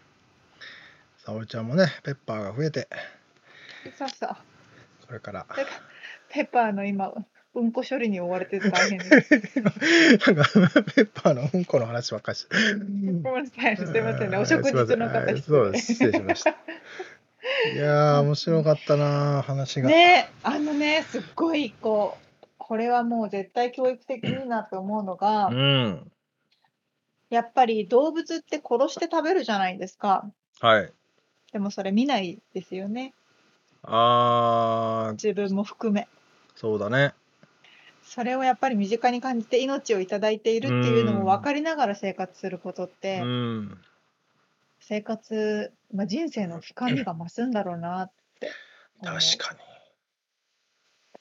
[1.23, 2.87] 沙織ちゃんもねペッパーが増えて。
[3.97, 4.29] そうそう。
[5.05, 5.45] これから。
[5.55, 5.65] で
[6.29, 7.13] ペッパーの今
[7.55, 9.59] うんこ処理に追われてて大変です。
[9.61, 10.43] なんか
[10.83, 12.55] ペッパーのうんこの話ばっかりして。
[13.23, 13.43] ごめん。
[13.43, 13.85] なさい、す。
[13.85, 14.31] みません。
[14.31, 14.37] ね。
[14.37, 15.93] お食事の方はいそうです。
[15.93, 16.51] 失礼しました。
[17.73, 26.11] いやー面白かったな話が、ねあのねすっごいこうこれはもう絶対教育的にいいなって思うのが、うん
[27.29, 30.31] やっぱり動物って殺して食べるじゃないですか。
[30.59, 30.91] はい。
[31.51, 33.13] でもそれ見ないですよね。
[33.83, 35.11] あー。
[35.11, 36.07] 自分も含め。
[36.55, 37.13] そうだね
[38.09, 41.19] それをやっぱり身近に感じて命をいただいているっていうのうん。
[41.19, 43.77] も分かりながら生活することって、うん。
[44.79, 48.51] 生活、まあ、人生の深みが増すんだろうなって
[49.03, 49.59] 確かに。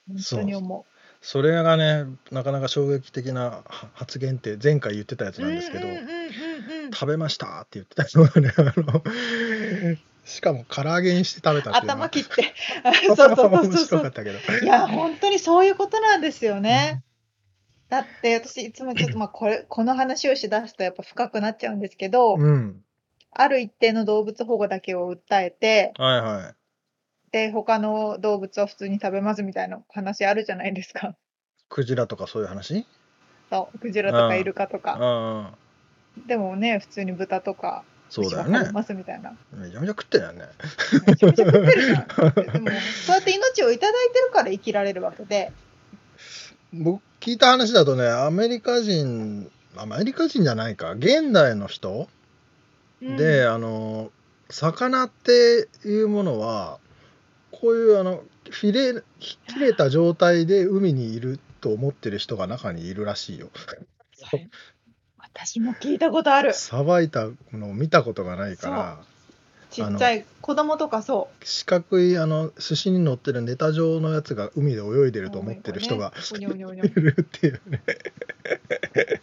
[0.09, 0.86] 本当に思
[1.20, 5.43] それがねなかなか衝撃的なは発言って前回言ってたやつう。
[5.43, 5.89] なんですけど、
[6.95, 9.03] 食べましたって言ってたのがねあの
[10.29, 11.91] しかも唐揚げにして食べたっていう。
[11.91, 12.55] 頭切って。
[13.07, 14.39] そうそうそうかったけど。
[14.62, 17.03] いや本当にそういうことなんですよね。
[17.89, 22.85] だって私いつもちょっとまあこれこの話をしだすとやっぱ深くなっちゃうんですけど、うん。
[23.31, 26.55] ある一定の動物保護だけを訴えてはいはい。
[27.33, 31.16] で他の動物は普通に食べますみたいな話あるじゃないですか。
[31.70, 32.87] クジラとかそういう話？
[33.51, 33.79] そう。
[33.79, 35.55] クジラとかイルカとか。
[36.26, 39.32] でもね普通に豚とかそうだよねますみたいな。
[39.52, 40.46] めちゃめちゃ食ってるよね
[41.06, 42.52] めちゃめちゃ食ってるじゃん。
[42.52, 42.70] でも
[43.04, 45.52] そうやって命をいただいてるから生きられるわけで。
[46.72, 52.09] 僕聞いた話だとねアメリカ人アメリカ人じゃないか現代の人、
[53.02, 54.11] うんであの
[54.50, 56.78] 魚っていうものは
[57.52, 63.50] こういうあのフィレ切れた状態で海にいると思ってる人が中にいるらしいよ。
[65.41, 66.53] 私も聞いたことある。
[66.53, 68.99] さばいたのを見たことがないから
[69.70, 77.82] ちっちゃい子供とかそ四角いあの寿司に乗ってるネタ状のやつが海で泳いでると思ってる人がいるっていうね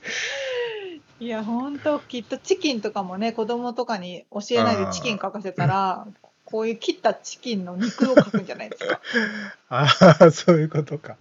[1.19, 6.07] いや本当きっとチキンとかもね子供とかに教えないでチキン書かせたら
[6.45, 9.01] こういう切ったチキンの肉を書くんじゃないですか。
[9.69, 11.17] ああそういうことか。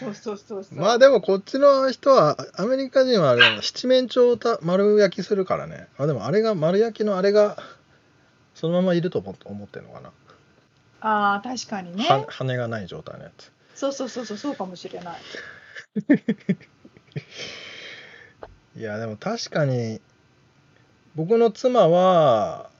[0.00, 0.78] そうそうそうそう。
[0.78, 5.88] まあでもこっちの人はアメリカ人は七面鳥をた丸焼きするからね。
[5.98, 7.62] あでもあれが丸焼きのあれが
[8.54, 10.12] そのままいると思っ思ってるのかな、
[11.02, 12.04] ああ確かにね。
[12.08, 13.52] は羽がない状態のやつ。
[13.74, 15.20] そうそうそうそうそうかもしれない。
[18.80, 20.00] いやでも確かに
[21.14, 22.70] 僕の妻は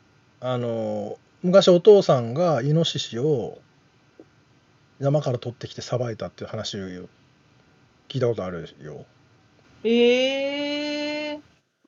[0.41, 3.59] あの昔お父さんがイノシシを
[4.99, 6.89] 山から取ってきてさばいたっていう話を
[8.09, 9.05] 聞いたことあるよ。
[9.85, 11.41] ええ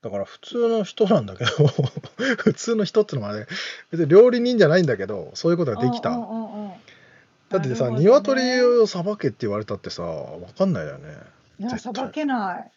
[0.02, 1.50] だから普通の人なんだけど
[2.36, 3.46] 普通の人ってのもあれ
[3.90, 8.00] 別に料理人じゃないんだけどそういうことができた、だってさ、ね。
[8.00, 11.16] 鶏をさばけって言われたってさわかんないよね。
[11.58, 12.70] いやさばけない。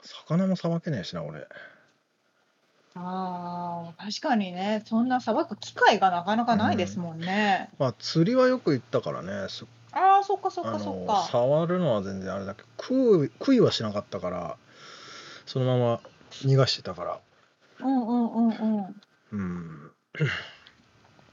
[0.00, 1.46] 魚もさばけねえしな俺
[2.94, 11.28] あー確かにねそんなさばく機会がなかなかないですもんね、まあ釣りはよく行ったからねすああそっかそっかそっか。
[11.30, 14.56] 触るのは全然あれだけど食う食いはしなかったから
[15.46, 17.20] そのまま逃がしてたから。
[17.80, 18.96] うんうんうんうん。
[19.32, 19.92] うん。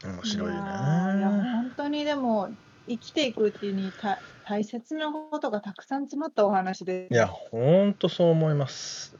[0.03, 0.55] 面白いね。
[0.57, 2.49] やーいや本当にでも
[2.87, 9.15] 生きていくうちにた大切なことがたくさん詰まったお話でいやほんとそう思います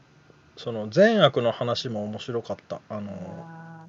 [0.60, 2.82] その善悪の話も面白かった。
[2.90, 3.88] あの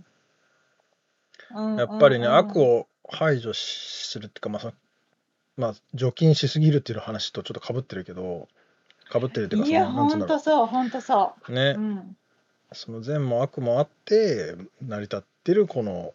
[1.78, 4.74] やっぱりね、悪を排除しするっていうかまあ
[5.57, 8.47] まあ除菌しすぎるっていう話とちょっとかぶってるけど
[9.09, 11.51] かぶってるっていうかいやそのなんつうんだろ本当そう本当そう。
[11.51, 11.76] ね。
[11.78, 12.17] う、うん。
[12.72, 16.13] その善も悪もあって成り立ってるこの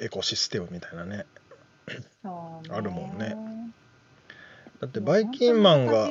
[0.00, 1.26] エコシステムみたいなね。
[2.24, 3.36] あるもんね。
[4.80, 6.08] だってバイキンマンが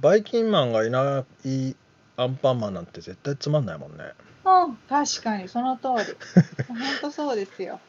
[0.00, 1.74] バイキンマンがいない
[2.22, 4.12] アンパンマンなんて絶対つまんないもんね。
[4.44, 6.16] うん確かにその通り。
[6.68, 7.80] 本当そうですよ。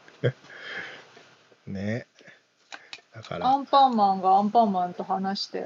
[1.66, 2.06] ね。
[3.14, 3.46] だから。
[3.46, 5.64] アンパンマンがアンパンマンと話して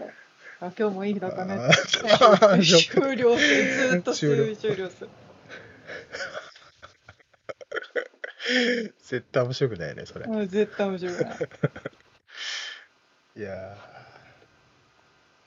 [0.61, 1.55] あ今日もいい日だったね。
[1.55, 3.39] あー終了。
[3.39, 4.55] するずーっと終了。
[4.55, 4.91] する
[9.03, 11.39] 絶対面白くないねそれ、うん絶対面白くない。
[13.37, 13.98] いやー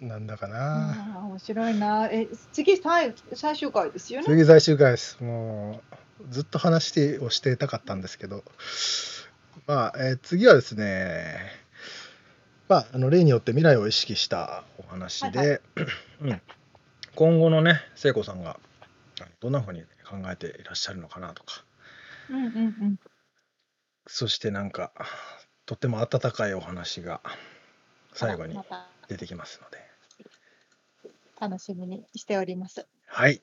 [0.01, 2.07] なんだかあな、ー面白いな。
[2.07, 4.25] え次最最終回ですよね？
[4.25, 5.23] 次最終回です。
[5.23, 5.81] も
[6.19, 8.43] うずっと話をしていたかったんですけど。
[9.67, 11.37] まあ、えー次はですね
[12.67, 15.59] まああの例によって未来を意識したお話で、はいは
[16.21, 16.41] うん、
[17.15, 18.59] 今後のね聖子さんが
[19.39, 21.63] どんなふうに考えていらっしゃるのかなとか。
[22.29, 22.99] うんうんうん。
[24.07, 24.93] そしてなんか
[25.67, 27.21] とっても温かいお話が
[28.13, 28.57] 最後に
[29.07, 29.77] 出てきますので
[31.41, 32.87] 楽しみにしております。
[33.07, 33.41] はい。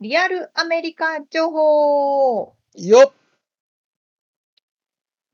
[0.00, 2.56] リアルアメリカ情報。
[2.74, 3.12] よっ、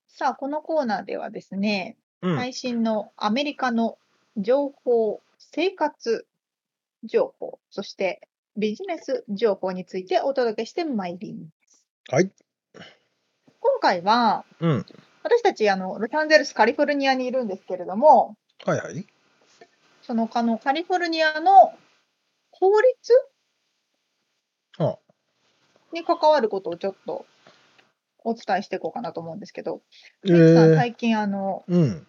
[0.08, 2.36] さあこのコーナーではですねうん。
[2.36, 3.96] 最新のアメリカの
[4.36, 6.26] 情報、生活
[7.04, 11.84] 情報、そしてビジネス情報についてお届けしてまいります。
[12.10, 12.30] はい。
[13.60, 14.86] 今回は、うん。
[15.22, 19.06] 私たちあのロサンゼルス、カリフォルニアにいるんですけれども、はいはい。
[20.02, 21.74] そのあのカリフォルニアの
[22.52, 23.12] 法律
[24.78, 24.98] あ。
[25.92, 27.26] に関わることをちょっと
[28.24, 29.82] お伝えしていこうかなと思うんですけど、
[30.24, 32.06] えー、最近あのうん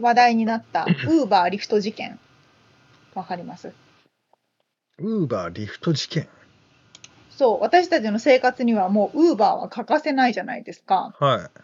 [0.00, 2.18] 話題になったウーバーリフト事件、
[3.14, 3.72] わかります？
[4.98, 6.28] ウーバーリフト事件。
[7.30, 11.14] そう、私たちの生活にはもうウーバーは欠かせないじゃないですか。
[11.18, 11.60] はい。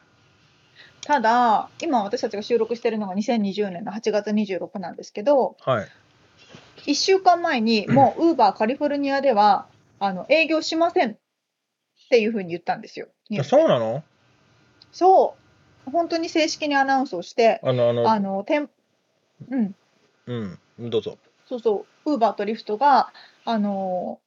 [1.03, 5.89] ただ、今私たちが収録してるのが2020年の8月26なんですけど、はい。
[6.87, 9.67] 1週間前に もうウーバーカリフォルニアでは
[9.99, 11.19] あの営業しませんっ
[12.11, 13.09] ていうふうに言ったんですよ。
[13.39, 14.03] あそうなの？
[14.93, 15.40] そう、
[15.91, 18.69] 本当に正式にアナウンスをして、あのあのあの、店
[19.51, 19.75] うん、
[20.27, 20.91] うん。
[20.91, 21.19] どうぞ。
[21.47, 23.13] そうそう、ウーバーとリフトが、
[23.45, 24.21] あの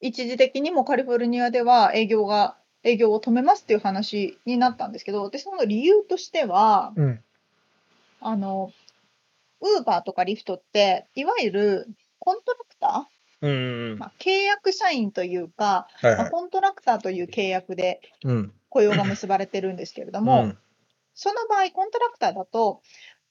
[0.00, 7.20] 一時的にもカリフォルニアでは営業が、営業を止めますっていう話になったんですけど、で、その理由としては、うん。
[8.20, 8.72] あの、
[9.60, 13.08] ウーバーとかリフトって、いわゆるコントラクタ
[13.42, 13.50] うん
[13.92, 16.16] うんまあ、契約社員というか、まあ、はい。
[16.22, 16.30] はい。
[16.30, 18.52] コントラクターという契約でうん。
[18.76, 20.58] 雇用が結ばれてるんですけれども、うん
[21.18, 22.82] その場合、コントラクターだと、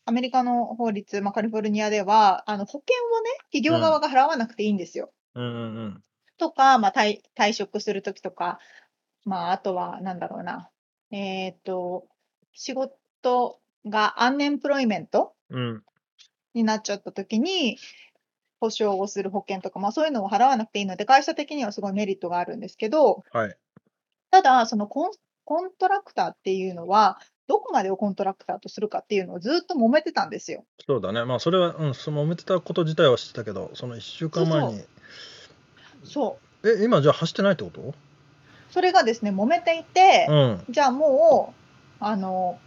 [0.06, 5.12] アメリカの法律、まあ、カリフォルニアでは、あの保険をね、企業側が払わなくていいんですよ。
[5.36, 6.04] うんうん
[6.38, 8.60] とか、まあ、退退職するときとか、
[9.24, 10.70] まあ、あとは、なんだろうな、
[11.12, 12.08] えっ、と、
[12.54, 15.60] 仕事がアンエンプロイメントうん。
[15.60, 15.84] うん。
[16.56, 17.78] になっちゃったときに、
[18.60, 23.56] 保証をする保険とか、まあ、そういうのを払わなくていいので、会社的にはすごいメリットがあるんですけど、はい。
[24.32, 25.12] ただ、そのコン
[25.46, 30.66] コントラクターっていうのは、どこまでをコントラクターとするかっていうのをずっと揉めてたんですよ。
[30.86, 31.24] そうだね。
[31.26, 34.84] まあそれは、うん、その揉めてたこと自体は知ってたけど、その1週間前に。
[36.04, 36.70] そう。
[36.70, 37.94] え、今じゃあ走ってないってこと？
[38.72, 40.66] それがですね、揉めていて、うん。
[40.70, 41.54] じゃあも
[42.02, 42.60] う、あの、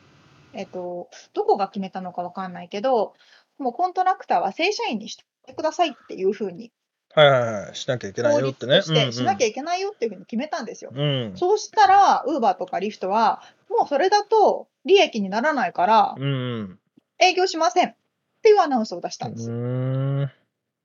[0.53, 3.15] えっと、どこが決めたのかわかんないけど、
[3.59, 6.71] もうコントラクターは正社員にしてくださいっていうふうに、
[7.19, 7.75] はいはいはい。
[7.75, 8.81] しなきゃいけない法よってね。
[8.81, 10.93] してしなきゃいけないよっていうふうに決めたんですよ。
[10.95, 11.37] うんうん。
[11.37, 16.27] そうしたら、ウーバーとかリフトは、もうそれだと利益にならないから、うんう
[16.63, 16.79] ん。
[17.19, 17.95] 営業しませんっ
[18.43, 19.47] ていうアナウンスを出したんです。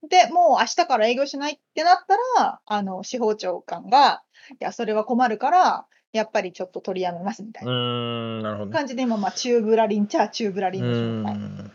[0.10, 4.24] で、もう明日から営業しないってなったら、あの、司法長官が、
[4.54, 8.68] いや、それは困るから、やっぱりちょっと取りやめますみたいうな。
[8.72, 11.38] 感じで、今、まあ、チューブラリンちゃチューブラリうンの状態。
[11.38, 11.72] ん。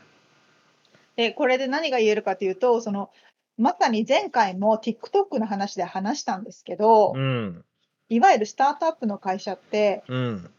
[1.16, 3.10] で、これで何が言えるかというと、その、
[3.58, 7.64] まさに前回も TikTok の話で話したんですけど、うん。
[8.08, 10.50] いわゆるスタートアップの会社って、うん。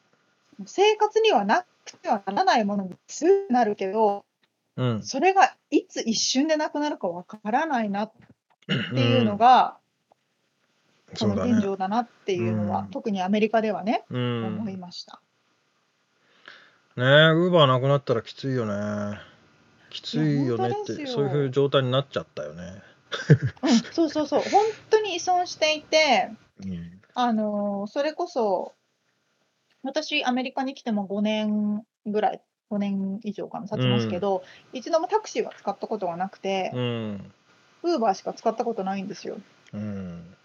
[0.65, 4.25] 生活にはなくてはならないものにすぐなるけど、
[4.75, 5.03] うん。
[5.03, 8.11] それがいつ一瞬でなくなるかわからないなっ
[8.67, 9.77] ていうのが、
[11.13, 11.41] その。
[11.41, 14.45] 現状だなっていうのは、うん特にアメリカではね、うん。
[14.45, 15.21] 思いました。
[16.97, 19.19] ねえ、ウーバーなくなったらきついよね。
[19.89, 22.88] きついよねって、そういう状態になっちゃったよね。
[23.63, 26.31] うん、そうそうそう、本当に依存していて、
[26.63, 27.01] うん。
[27.15, 28.73] あのーそれこそ、
[29.83, 34.43] 私、アメリカに来ても5年ぐらい、5年以上かな、経ちますけど、
[34.73, 37.31] 一度もタクシーは使ったことがなくて、うん。
[37.83, 39.37] ウーバーしか使ったことないんですよ。
[39.73, 40.35] うん。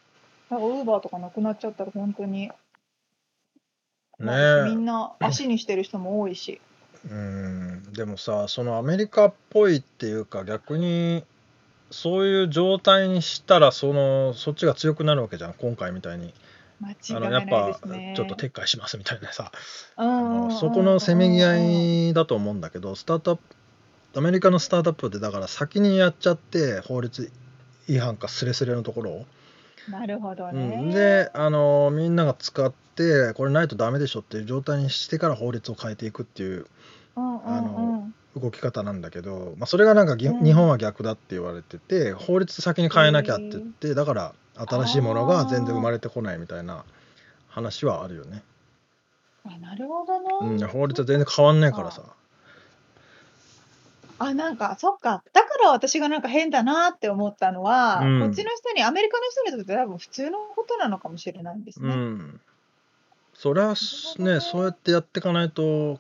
[0.50, 2.52] だからウーバーとかなくなっちゃったら本当に、ね
[4.18, 4.74] まあみえ。
[4.74, 6.60] んな足にしてる人も多いし。
[7.10, 7.92] うん。
[7.92, 11.24] でもさ、そのアメリカっぽいっていうか、逆に、
[11.90, 16.34] そういう状態にしたら、その、そっちが強くなるわけじゃん、今回みたいに。
[16.82, 17.78] あの、やっぱ。
[18.16, 19.52] ちょっと撤回しますみたいなさ。
[19.96, 27.30] あのそこのせめぎ合いだと思うんだけど、スタートアップ、アメリカのスタートアップってだから先にやっちゃって、法律
[27.88, 29.26] 違反かスレスレのところを。
[29.88, 30.76] なるほどうね。
[30.76, 36.66] ん、で、あのみんなが使って、これないとダメでしょっていう状態にしてから法律を変えていくっていう
[37.16, 37.93] あうん
[38.40, 46.84] 動き方なんだけど、まあ、それがなんかぎ、うん日本は逆だって言われてて、法律先に変えなきゃって言って、だから新しいものが全然生まれてこないみたいな
[47.48, 48.42] 話はあるよね。
[49.46, 50.46] あなるほどな。
[50.46, 52.02] うん、法律は全然変わんないからさ。
[54.18, 55.22] あ、なんか、そっか。
[55.32, 61.94] だから私がなんか変だなって思ったのは、うんこっちの人に、アメリカの人にとって多分普通のことなのかもしれないんですうね。
[61.94, 62.40] ん。
[63.34, 65.98] それはすね、そうやってやっていかないと、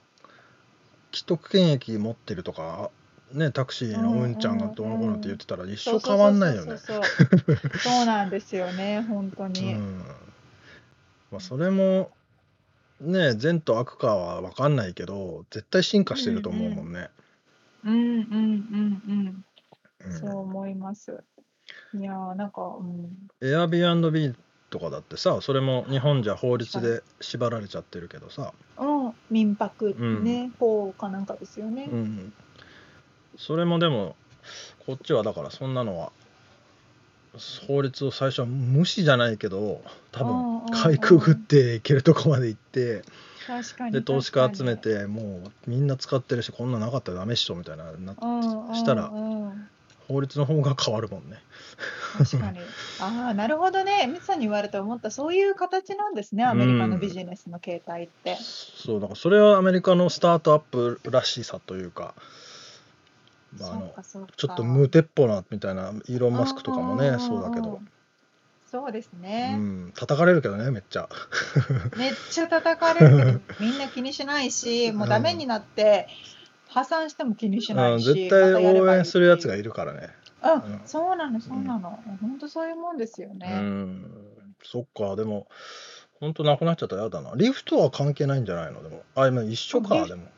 [1.14, 2.90] 既得権益持ってるとか、
[3.32, 6.76] ね、タクシーのうんちゃんがどうのこうのって言ってたら一生変わんないよね。
[6.78, 9.74] そうなんですよね、 本当うに。
[9.74, 9.98] ん。
[11.30, 12.10] まあ、それも、
[13.00, 17.10] ね、善と悪かは分かんないけど、絶対進化してると思うもんね。
[17.84, 18.36] うんうんう
[19.12, 19.44] ん
[20.02, 20.12] ううん。
[20.12, 21.22] そう思います。
[21.94, 23.28] いやー、なんか、うん。
[23.40, 24.34] Airbnb
[24.74, 31.88] とかだってさ、それも日本じゃ法律で縛られちゃってるけどさ、うん、民泊ね、法かなんかですよね。
[31.92, 32.32] うん、
[33.38, 34.16] それもでも
[34.84, 36.10] こっちはだからそんなのは
[37.68, 43.04] 法律を最初は無視じゃないけど多うんうんうん分かいくぐっていけるとこまで行って
[43.46, 43.92] 確かに。
[43.92, 48.14] で投資家集め確てもうみんな使ってるしこんななかったらダメっしょみたいなな
[48.74, 49.68] したらうん
[50.08, 51.38] 法律の方が変わるもんね。
[52.18, 52.60] 確かに。
[53.00, 54.06] ああ、なるほどね。
[54.06, 58.36] ミツさんに言われて思った、そういう形なんですね、アメリカのビジネスの形態って。
[58.36, 62.14] そうだからそれはアメリカのスタートアップらしさというか、
[63.58, 64.02] まあ、
[64.36, 67.80] ちょっと無鉄砲なみたいなイーロン・マスクとかもねんんんそうだけど、
[68.70, 69.56] そうですうね。
[69.56, 71.08] ん、叩かれるけどねめっちゃ。
[71.96, 76.08] めっちゃ叩かれる みんな気にしないし、もうダメになって、
[76.68, 80.10] 破産しても気にしなうん、いし、絶対応援するやつがいるからね。
[80.48, 80.54] いう。
[80.54, 81.98] ううんん、そうなの、そうなの。
[82.20, 83.46] 本当そういうもんですようね。
[83.48, 84.04] ん、
[84.62, 85.48] そっか、でも、
[86.20, 87.32] 本当なくなっちゃったら嫌だな。
[87.36, 88.82] リフトは関係ないんじゃないの？
[88.82, 89.02] でも。
[89.14, 90.28] あ、今一緒か、でも。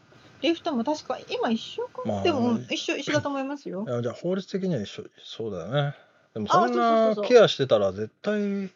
[0.43, 3.91] リフトも確か、今一緒か、まあでも、うん一緒、一緒だと思いますよい。
[3.91, 5.95] やじゃあ法律的には一緒、そうだよね。
[6.35, 8.71] でもそんなケアしてたら絶対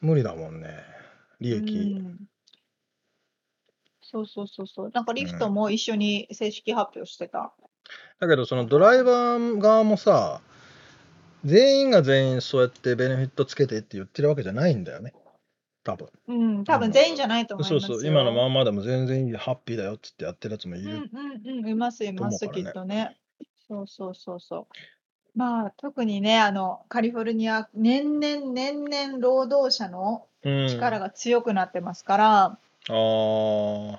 [0.00, 0.84] 無理だもんね
[1.40, 2.28] 利益、うん
[4.02, 4.90] そうそうそうそう。
[4.92, 7.52] なんかリフトも一緒に正式発表してた。
[8.18, 10.40] だけどそのドライバー側もさ
[11.44, 15.14] 全員が全員そうやってベネフィットつけてって言ってるわけじゃないんだよね
[15.82, 17.80] 多分うん、多分全員じゃないと思いますよ。
[17.80, 23.16] そうそう今のまんまでも全然いいハッピーだよっつってやってるやつもいる、うんうんうん、いますいます、ねっとね。
[23.66, 24.76] そうそうそうそう。
[25.34, 33.98] まあ特にね、あのカリフォルニア、年々年々労働者のうん力が強くなってますから、あー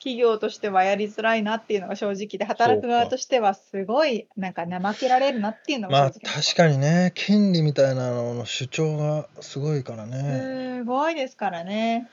[0.00, 7.12] 企業としてはやりづらいなっていうのが正直で、働く側としてはすごいなんか怠けられるなっていうのがまあ確かにね。
[7.14, 10.78] 権利みたいなのの主張がすごいからね。
[10.78, 12.08] すごいですからね。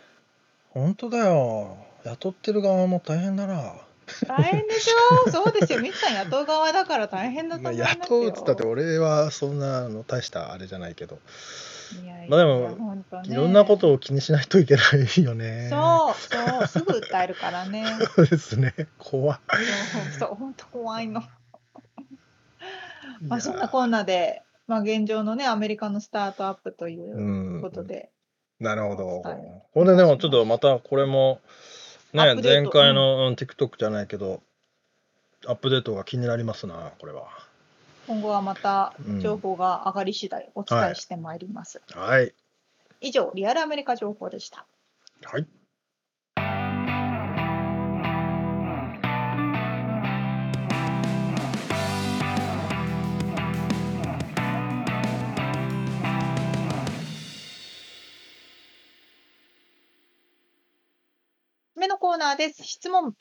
[0.72, 1.78] 本当だよ。
[2.04, 3.74] 雇ってる側も大変だな。
[4.28, 5.80] 大変でしょそうですよ。
[5.80, 8.02] ミツさん雇う側だから大変だとまあ思いますよ。
[8.02, 11.20] 雇うっつったって俺はそんなの大したあれじゃないけど
[12.30, 13.34] まあでもね。
[13.34, 14.82] いろんなことを気にしないといけな
[15.18, 15.68] いよね。
[15.70, 17.86] そうそうすぐ訴えるからね。
[18.16, 18.74] そうですね。
[18.98, 19.40] 怖い
[20.20, 21.24] そう本当怖いの。
[23.22, 27.62] まあそんなこんなで、まあ現状のねアメリカのスタートアップといううん。
[27.62, 28.12] ことで、
[28.60, 29.22] なるほど。
[29.22, 29.38] はい
[29.74, 31.40] これでもちょっとまたこれも
[32.14, 34.42] ね前回の、うん TikTok じゃないけど
[35.46, 37.28] アップデートが気になりますなこれは。
[38.08, 41.82] 今後はまたうん情報が上がり次第お伝えしてまいります。
[41.94, 42.34] はい。
[43.02, 44.66] 以上リアルアメリカ情報でした。
[45.24, 45.46] はい。
[61.76, 62.64] 目のコーナーです。
[62.64, 63.14] 質問。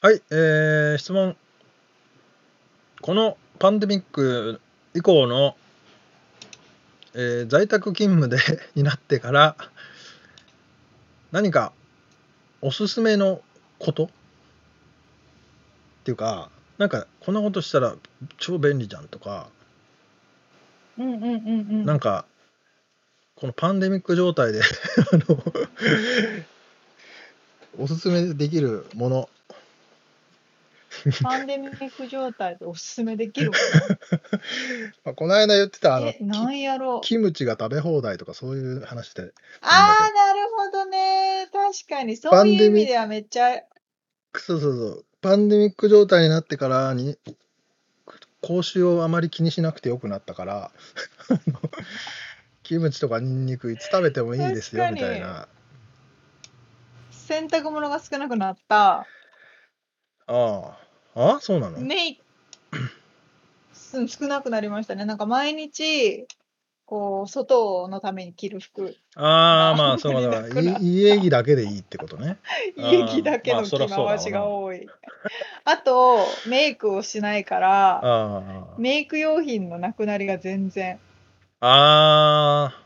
[0.00, 1.36] はい、えー、質問。
[3.00, 4.60] このパンデミック
[4.92, 5.54] 以降の、
[7.14, 8.38] えー在宅勤務で
[8.74, 9.54] になってから
[11.30, 11.72] 何か
[12.60, 13.40] おすすめの
[13.78, 14.06] こと？
[14.06, 14.08] っ
[16.02, 17.94] ていうかなんかこんなことしたら
[18.36, 19.48] 超便利じゃんとか
[20.98, 21.32] うんうんうんう
[21.82, 21.84] ん。
[21.84, 22.24] なんか
[23.36, 24.60] このパンデミック状態で
[25.12, 25.40] あの
[27.78, 29.30] おすすめできるもの
[31.22, 33.56] パンデミック状態でおすすめできるも
[35.04, 36.06] まあこの間言ってたあの。
[36.06, 36.98] のえ、なんやろ？
[36.98, 37.00] う。
[37.02, 41.48] キムチが食べ放題とかそういう話でああ、なるほどね。
[41.52, 43.62] 確かに、そういう意味ではめっちゃ、
[44.34, 47.18] そうそうそうパンデミック状態になってからに
[48.40, 50.72] 口臭をあまり気にしなくてよくなったから
[51.28, 51.60] あの
[52.64, 55.48] キムチとかニンニクいつ食べてもいいですよ確かにみたいな
[57.10, 58.98] 洗濯物が少なくなった。
[58.98, 59.06] あ
[60.26, 60.81] あ
[61.14, 62.22] あそうなの、メイク、
[64.08, 65.04] 少なくなりましたね。
[65.04, 66.26] なんか毎日、
[66.86, 70.18] こう、外のために着る服、ああまあそうだ。
[70.18, 72.38] あんまりなくなったい家着だけでいいってことね。
[72.76, 74.88] 家着だけまあの着回しが多い。
[75.64, 78.42] あと、メイクをしないから、あ
[78.78, 80.98] メイク用品のなくなりが全然、
[81.60, 82.78] ああ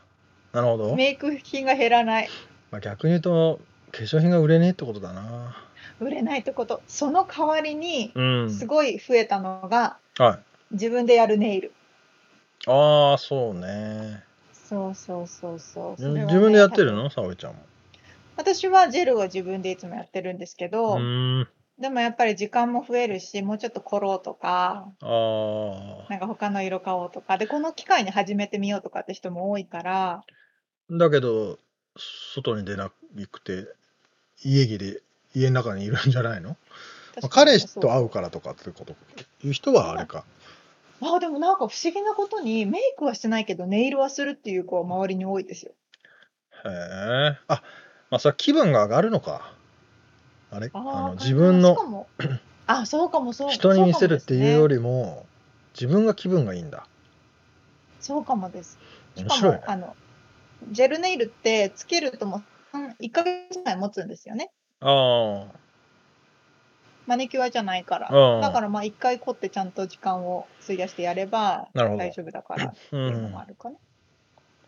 [0.53, 2.29] ーなるほど、メイク品が減らない。
[2.71, 3.61] まあ、逆に言うと
[3.93, 5.66] 化粧品が売れねえってことだな
[6.01, 6.83] 売れないってこと。
[6.87, 8.51] その代わりに、うん。
[8.51, 10.75] すごい増えたのが、はい。
[10.75, 11.73] 自分でやるネイル。
[12.67, 14.25] ああそうね。
[14.53, 16.13] そうそうそうそう。
[16.13, 17.09] ね自分でやってるの？
[17.11, 17.61] 沙織ちゃんも。
[18.37, 21.01] 私はジェルを自分でいつもやってるんですけうど、
[21.79, 30.25] でもやっぱり時間も増えるし、もうちょっと凝ろうとか、ああなんか他の色買おうとか、で、この機会に始めてみようとかって人も多いから、
[30.91, 31.59] だけど
[31.97, 32.91] 外に出な
[33.31, 33.67] くて
[34.43, 35.03] 家着で
[35.37, 36.57] 家の中にいるんじゃないの、
[37.21, 38.97] まあ、彼氏と会うからとかってこと？
[39.47, 40.25] いう人はあれか。
[41.03, 45.73] あ、でもなんか不思議なことに、メイクはしてないけど、ネイルはするっていう子は周りに多いですよ。
[46.65, 47.39] へえ。
[47.49, 47.63] あ
[48.09, 49.53] まあそれは気分が上がるのか。
[50.51, 50.71] あれ？
[50.73, 51.77] あのー自分の
[52.67, 54.77] あ、そうかもそう人に見せるっていうより。
[54.77, 55.27] りも
[55.75, 56.87] 自分が気分がいいんだ。
[58.01, 58.79] そうかもです。
[59.17, 59.97] 面白いね、もあの、
[60.71, 64.51] ジェルネイルってつけるともう1ヶ月ぐらい持つんですよね。
[64.89, 65.47] あ
[67.07, 68.09] マニキュアじゃないから。
[68.11, 68.41] うん。
[68.41, 71.99] だからまあ1回凝ってちゃんと時間を費やしてやればなるほど。
[72.01, 73.77] 大丈夫だからっていうのんもあるかな。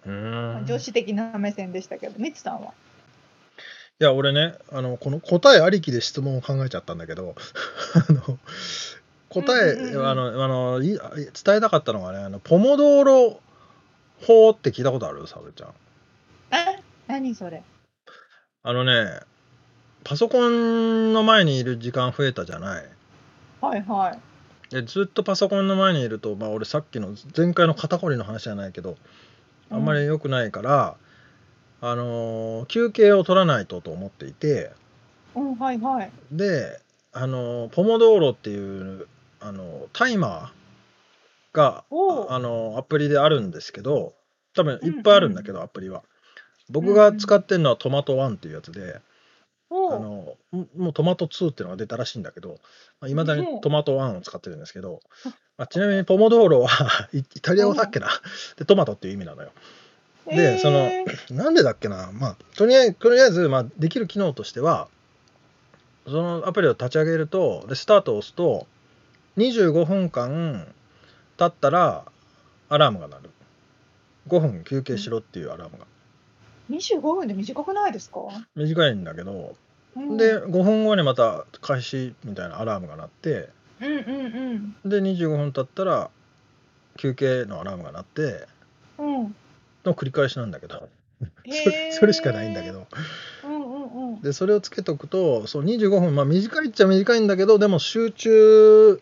[0.06, 0.66] うーん。
[0.66, 2.72] 女子的な目線でしたけど、ミツさんは？
[4.00, 7.34] いや俺ねあのこの答えありきで質問を考えちゃったんだけど
[8.08, 8.38] あの
[9.28, 10.06] 答え、うんうんうんうん。
[10.08, 13.40] あのあのい伝えたかったのがねあのポモドーロ
[14.24, 15.26] 法って聞いたことある？
[15.26, 15.70] 沙織ちゃん。
[15.70, 15.74] あ
[17.08, 17.64] 何それ？
[18.62, 19.20] あのね
[20.04, 22.84] パソコンの前にいる時間増えたじゃない
[23.60, 24.74] はいはい。
[24.74, 28.96] でずっとパソコンの前にいると、まあ、俺さっきの前回の肩こりの話じゃないけど
[29.70, 30.96] あんまり良くないから、
[31.80, 34.72] あのー休憩を取らないとと思っていて
[35.34, 36.80] うんはいはいで、
[37.12, 39.06] あのーポモドーロっていう、
[39.40, 44.14] あのータイマーが、おうあのーアプリであるんですけど
[44.54, 46.02] 多分いっぱいあるんだけど、アプリは。
[46.70, 49.00] 僕が使ってるのはトマト1っていうやつで、
[49.70, 49.94] おう。
[49.94, 52.58] あのももうトマト2っていうのが出たらしいんだけど
[53.06, 55.00] いまあ、未だうんにトマト1を使ってるんですけど、
[55.56, 56.68] まあ、ちなみにポモドーロは
[57.12, 58.08] イイタリア語だっけな？
[58.56, 59.50] でトマトっていう意味なのよ。
[60.26, 60.58] でえー。
[60.58, 60.88] その
[61.30, 64.88] なんでだっけな、まあ、とりあえずとりあえず、まあ、できる機能としては
[66.06, 68.66] そのアプリを立ち上げるとでスタートを押すと
[69.36, 70.66] 25分間
[71.36, 72.04] 経ったら
[72.68, 73.30] アラームが鳴る。
[74.28, 75.86] 5分休憩しろっていうアラームが
[76.70, 78.20] 25分で短くないですか、
[78.54, 79.56] 短いんだけど
[79.96, 80.16] うん。
[80.16, 83.48] で5分後にまた開始みたいなアラームが鳴って
[83.80, 86.10] うんうんで25分経ったら
[86.96, 88.46] 休憩のアラームが鳴って
[88.98, 89.20] うん。
[89.20, 89.34] うん
[89.84, 90.88] の繰り返しなんだけど。
[91.20, 91.92] そへれー。
[91.92, 92.86] それしかないんだけど。
[93.44, 94.20] うんうんうん。
[94.22, 99.00] でそれをつけとくとそう25分まあ短いっちゃ短いんだけどでも集中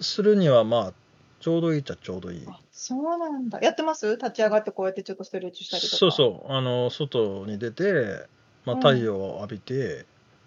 [0.00, 0.92] するにはまあ
[1.40, 2.44] ちょうどいいっちゃちょうどいい。
[2.46, 3.60] あそうなんだ。
[3.60, 4.16] やってます？
[4.16, 5.96] 立ち上がってこうやってちょっとストレッチしたりとか？
[5.96, 6.52] そうそう。
[6.52, 8.26] あの外に出て、
[8.64, 10.06] まあ、うん太陽を浴びて、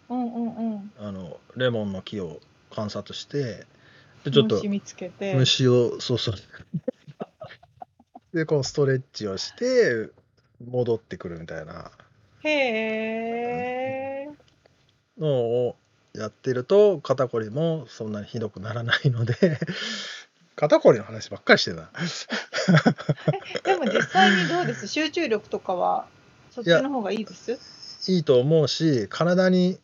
[0.10, 0.34] うん。
[0.34, 2.40] うんうんあのレモンの木を
[2.74, 3.66] 観察して
[4.24, 5.34] でちょっと虫見つけて。
[5.36, 6.36] 虫をそうそう。
[8.34, 10.10] でこうストレッチをして
[10.70, 11.92] 戻ってくるみたいな。
[12.44, 14.30] へえ
[15.20, 15.76] のを
[16.14, 19.36] やってると肩こりもそんなにひどくならないので
[20.62, 21.90] 肩こりの話ばっかりしてるな
[23.66, 24.88] でも実際にどうです？
[24.88, 26.06] 集中力とかは
[26.52, 27.58] そっちの方がいいです？
[28.12, 29.80] いいと思うし体に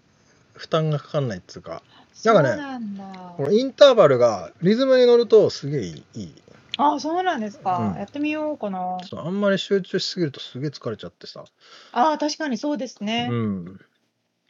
[0.54, 1.82] 負担がかかんないっていうか。
[2.14, 3.04] そうなんかねなんだ。
[3.38, 6.04] このインターバルがリズムに乗るとすげえいい。
[6.14, 6.36] いい
[6.78, 7.98] あそうなんですか、うん。
[7.98, 9.00] やってみようかな。
[9.04, 11.44] そうあんまり集中しすぎるとすげえ疲れちゃってさ。
[11.92, 13.80] あ確かにそうですね、うん。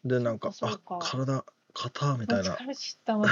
[0.03, 1.45] でなんかあ体
[1.77, 2.57] 肩みたいな。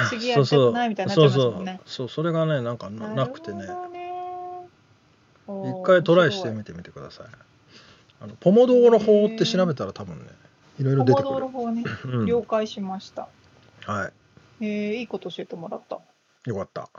[0.10, 1.82] 次やりたくないみたいに なっちゃいますもんね。
[1.86, 2.06] そうそう。
[2.06, 3.68] そうそれがねなんかななくてね。
[5.48, 7.28] 一回トライして面みてみてください
[8.20, 10.26] あのポモドーロ法って調べたら多分ね
[10.80, 11.30] いろいろ出てくる。
[11.30, 11.84] ポモドーロ、法ね。
[12.06, 12.26] うん。
[12.26, 13.30] 了解しました、
[13.86, 14.12] は
[14.60, 15.98] えー、いいこと教えてもらった。
[15.98, 16.00] い
[16.50, 16.89] よかった。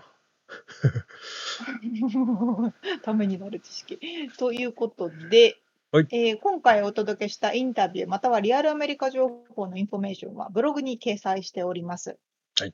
[3.02, 3.98] ためになる知識。
[4.38, 5.58] ということで、
[5.92, 12.18] はいえー今回お届けしたインタビューまたはリアルアメリカ情報のインフォメーションはブログに掲載しております。
[12.58, 12.72] はい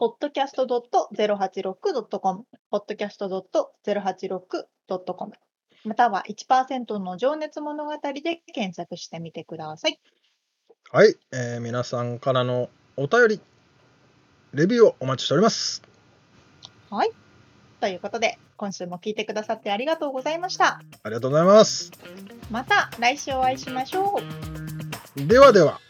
[0.00, 5.32] podcast.086.com podcast.086.com
[5.84, 10.00] または1%の情熱物語で検索してみてください。
[10.90, 13.40] はい、えー皆さんからのお便り
[14.52, 15.80] レビューをお待ちしております
[16.90, 17.12] はい。
[17.80, 20.80] ということで、今週も聞いてくださってありがとうございました。
[21.02, 21.90] ありがとうございます
[22.50, 24.20] また来週お会いしましょ
[25.16, 25.26] う。
[25.26, 25.80] ではでは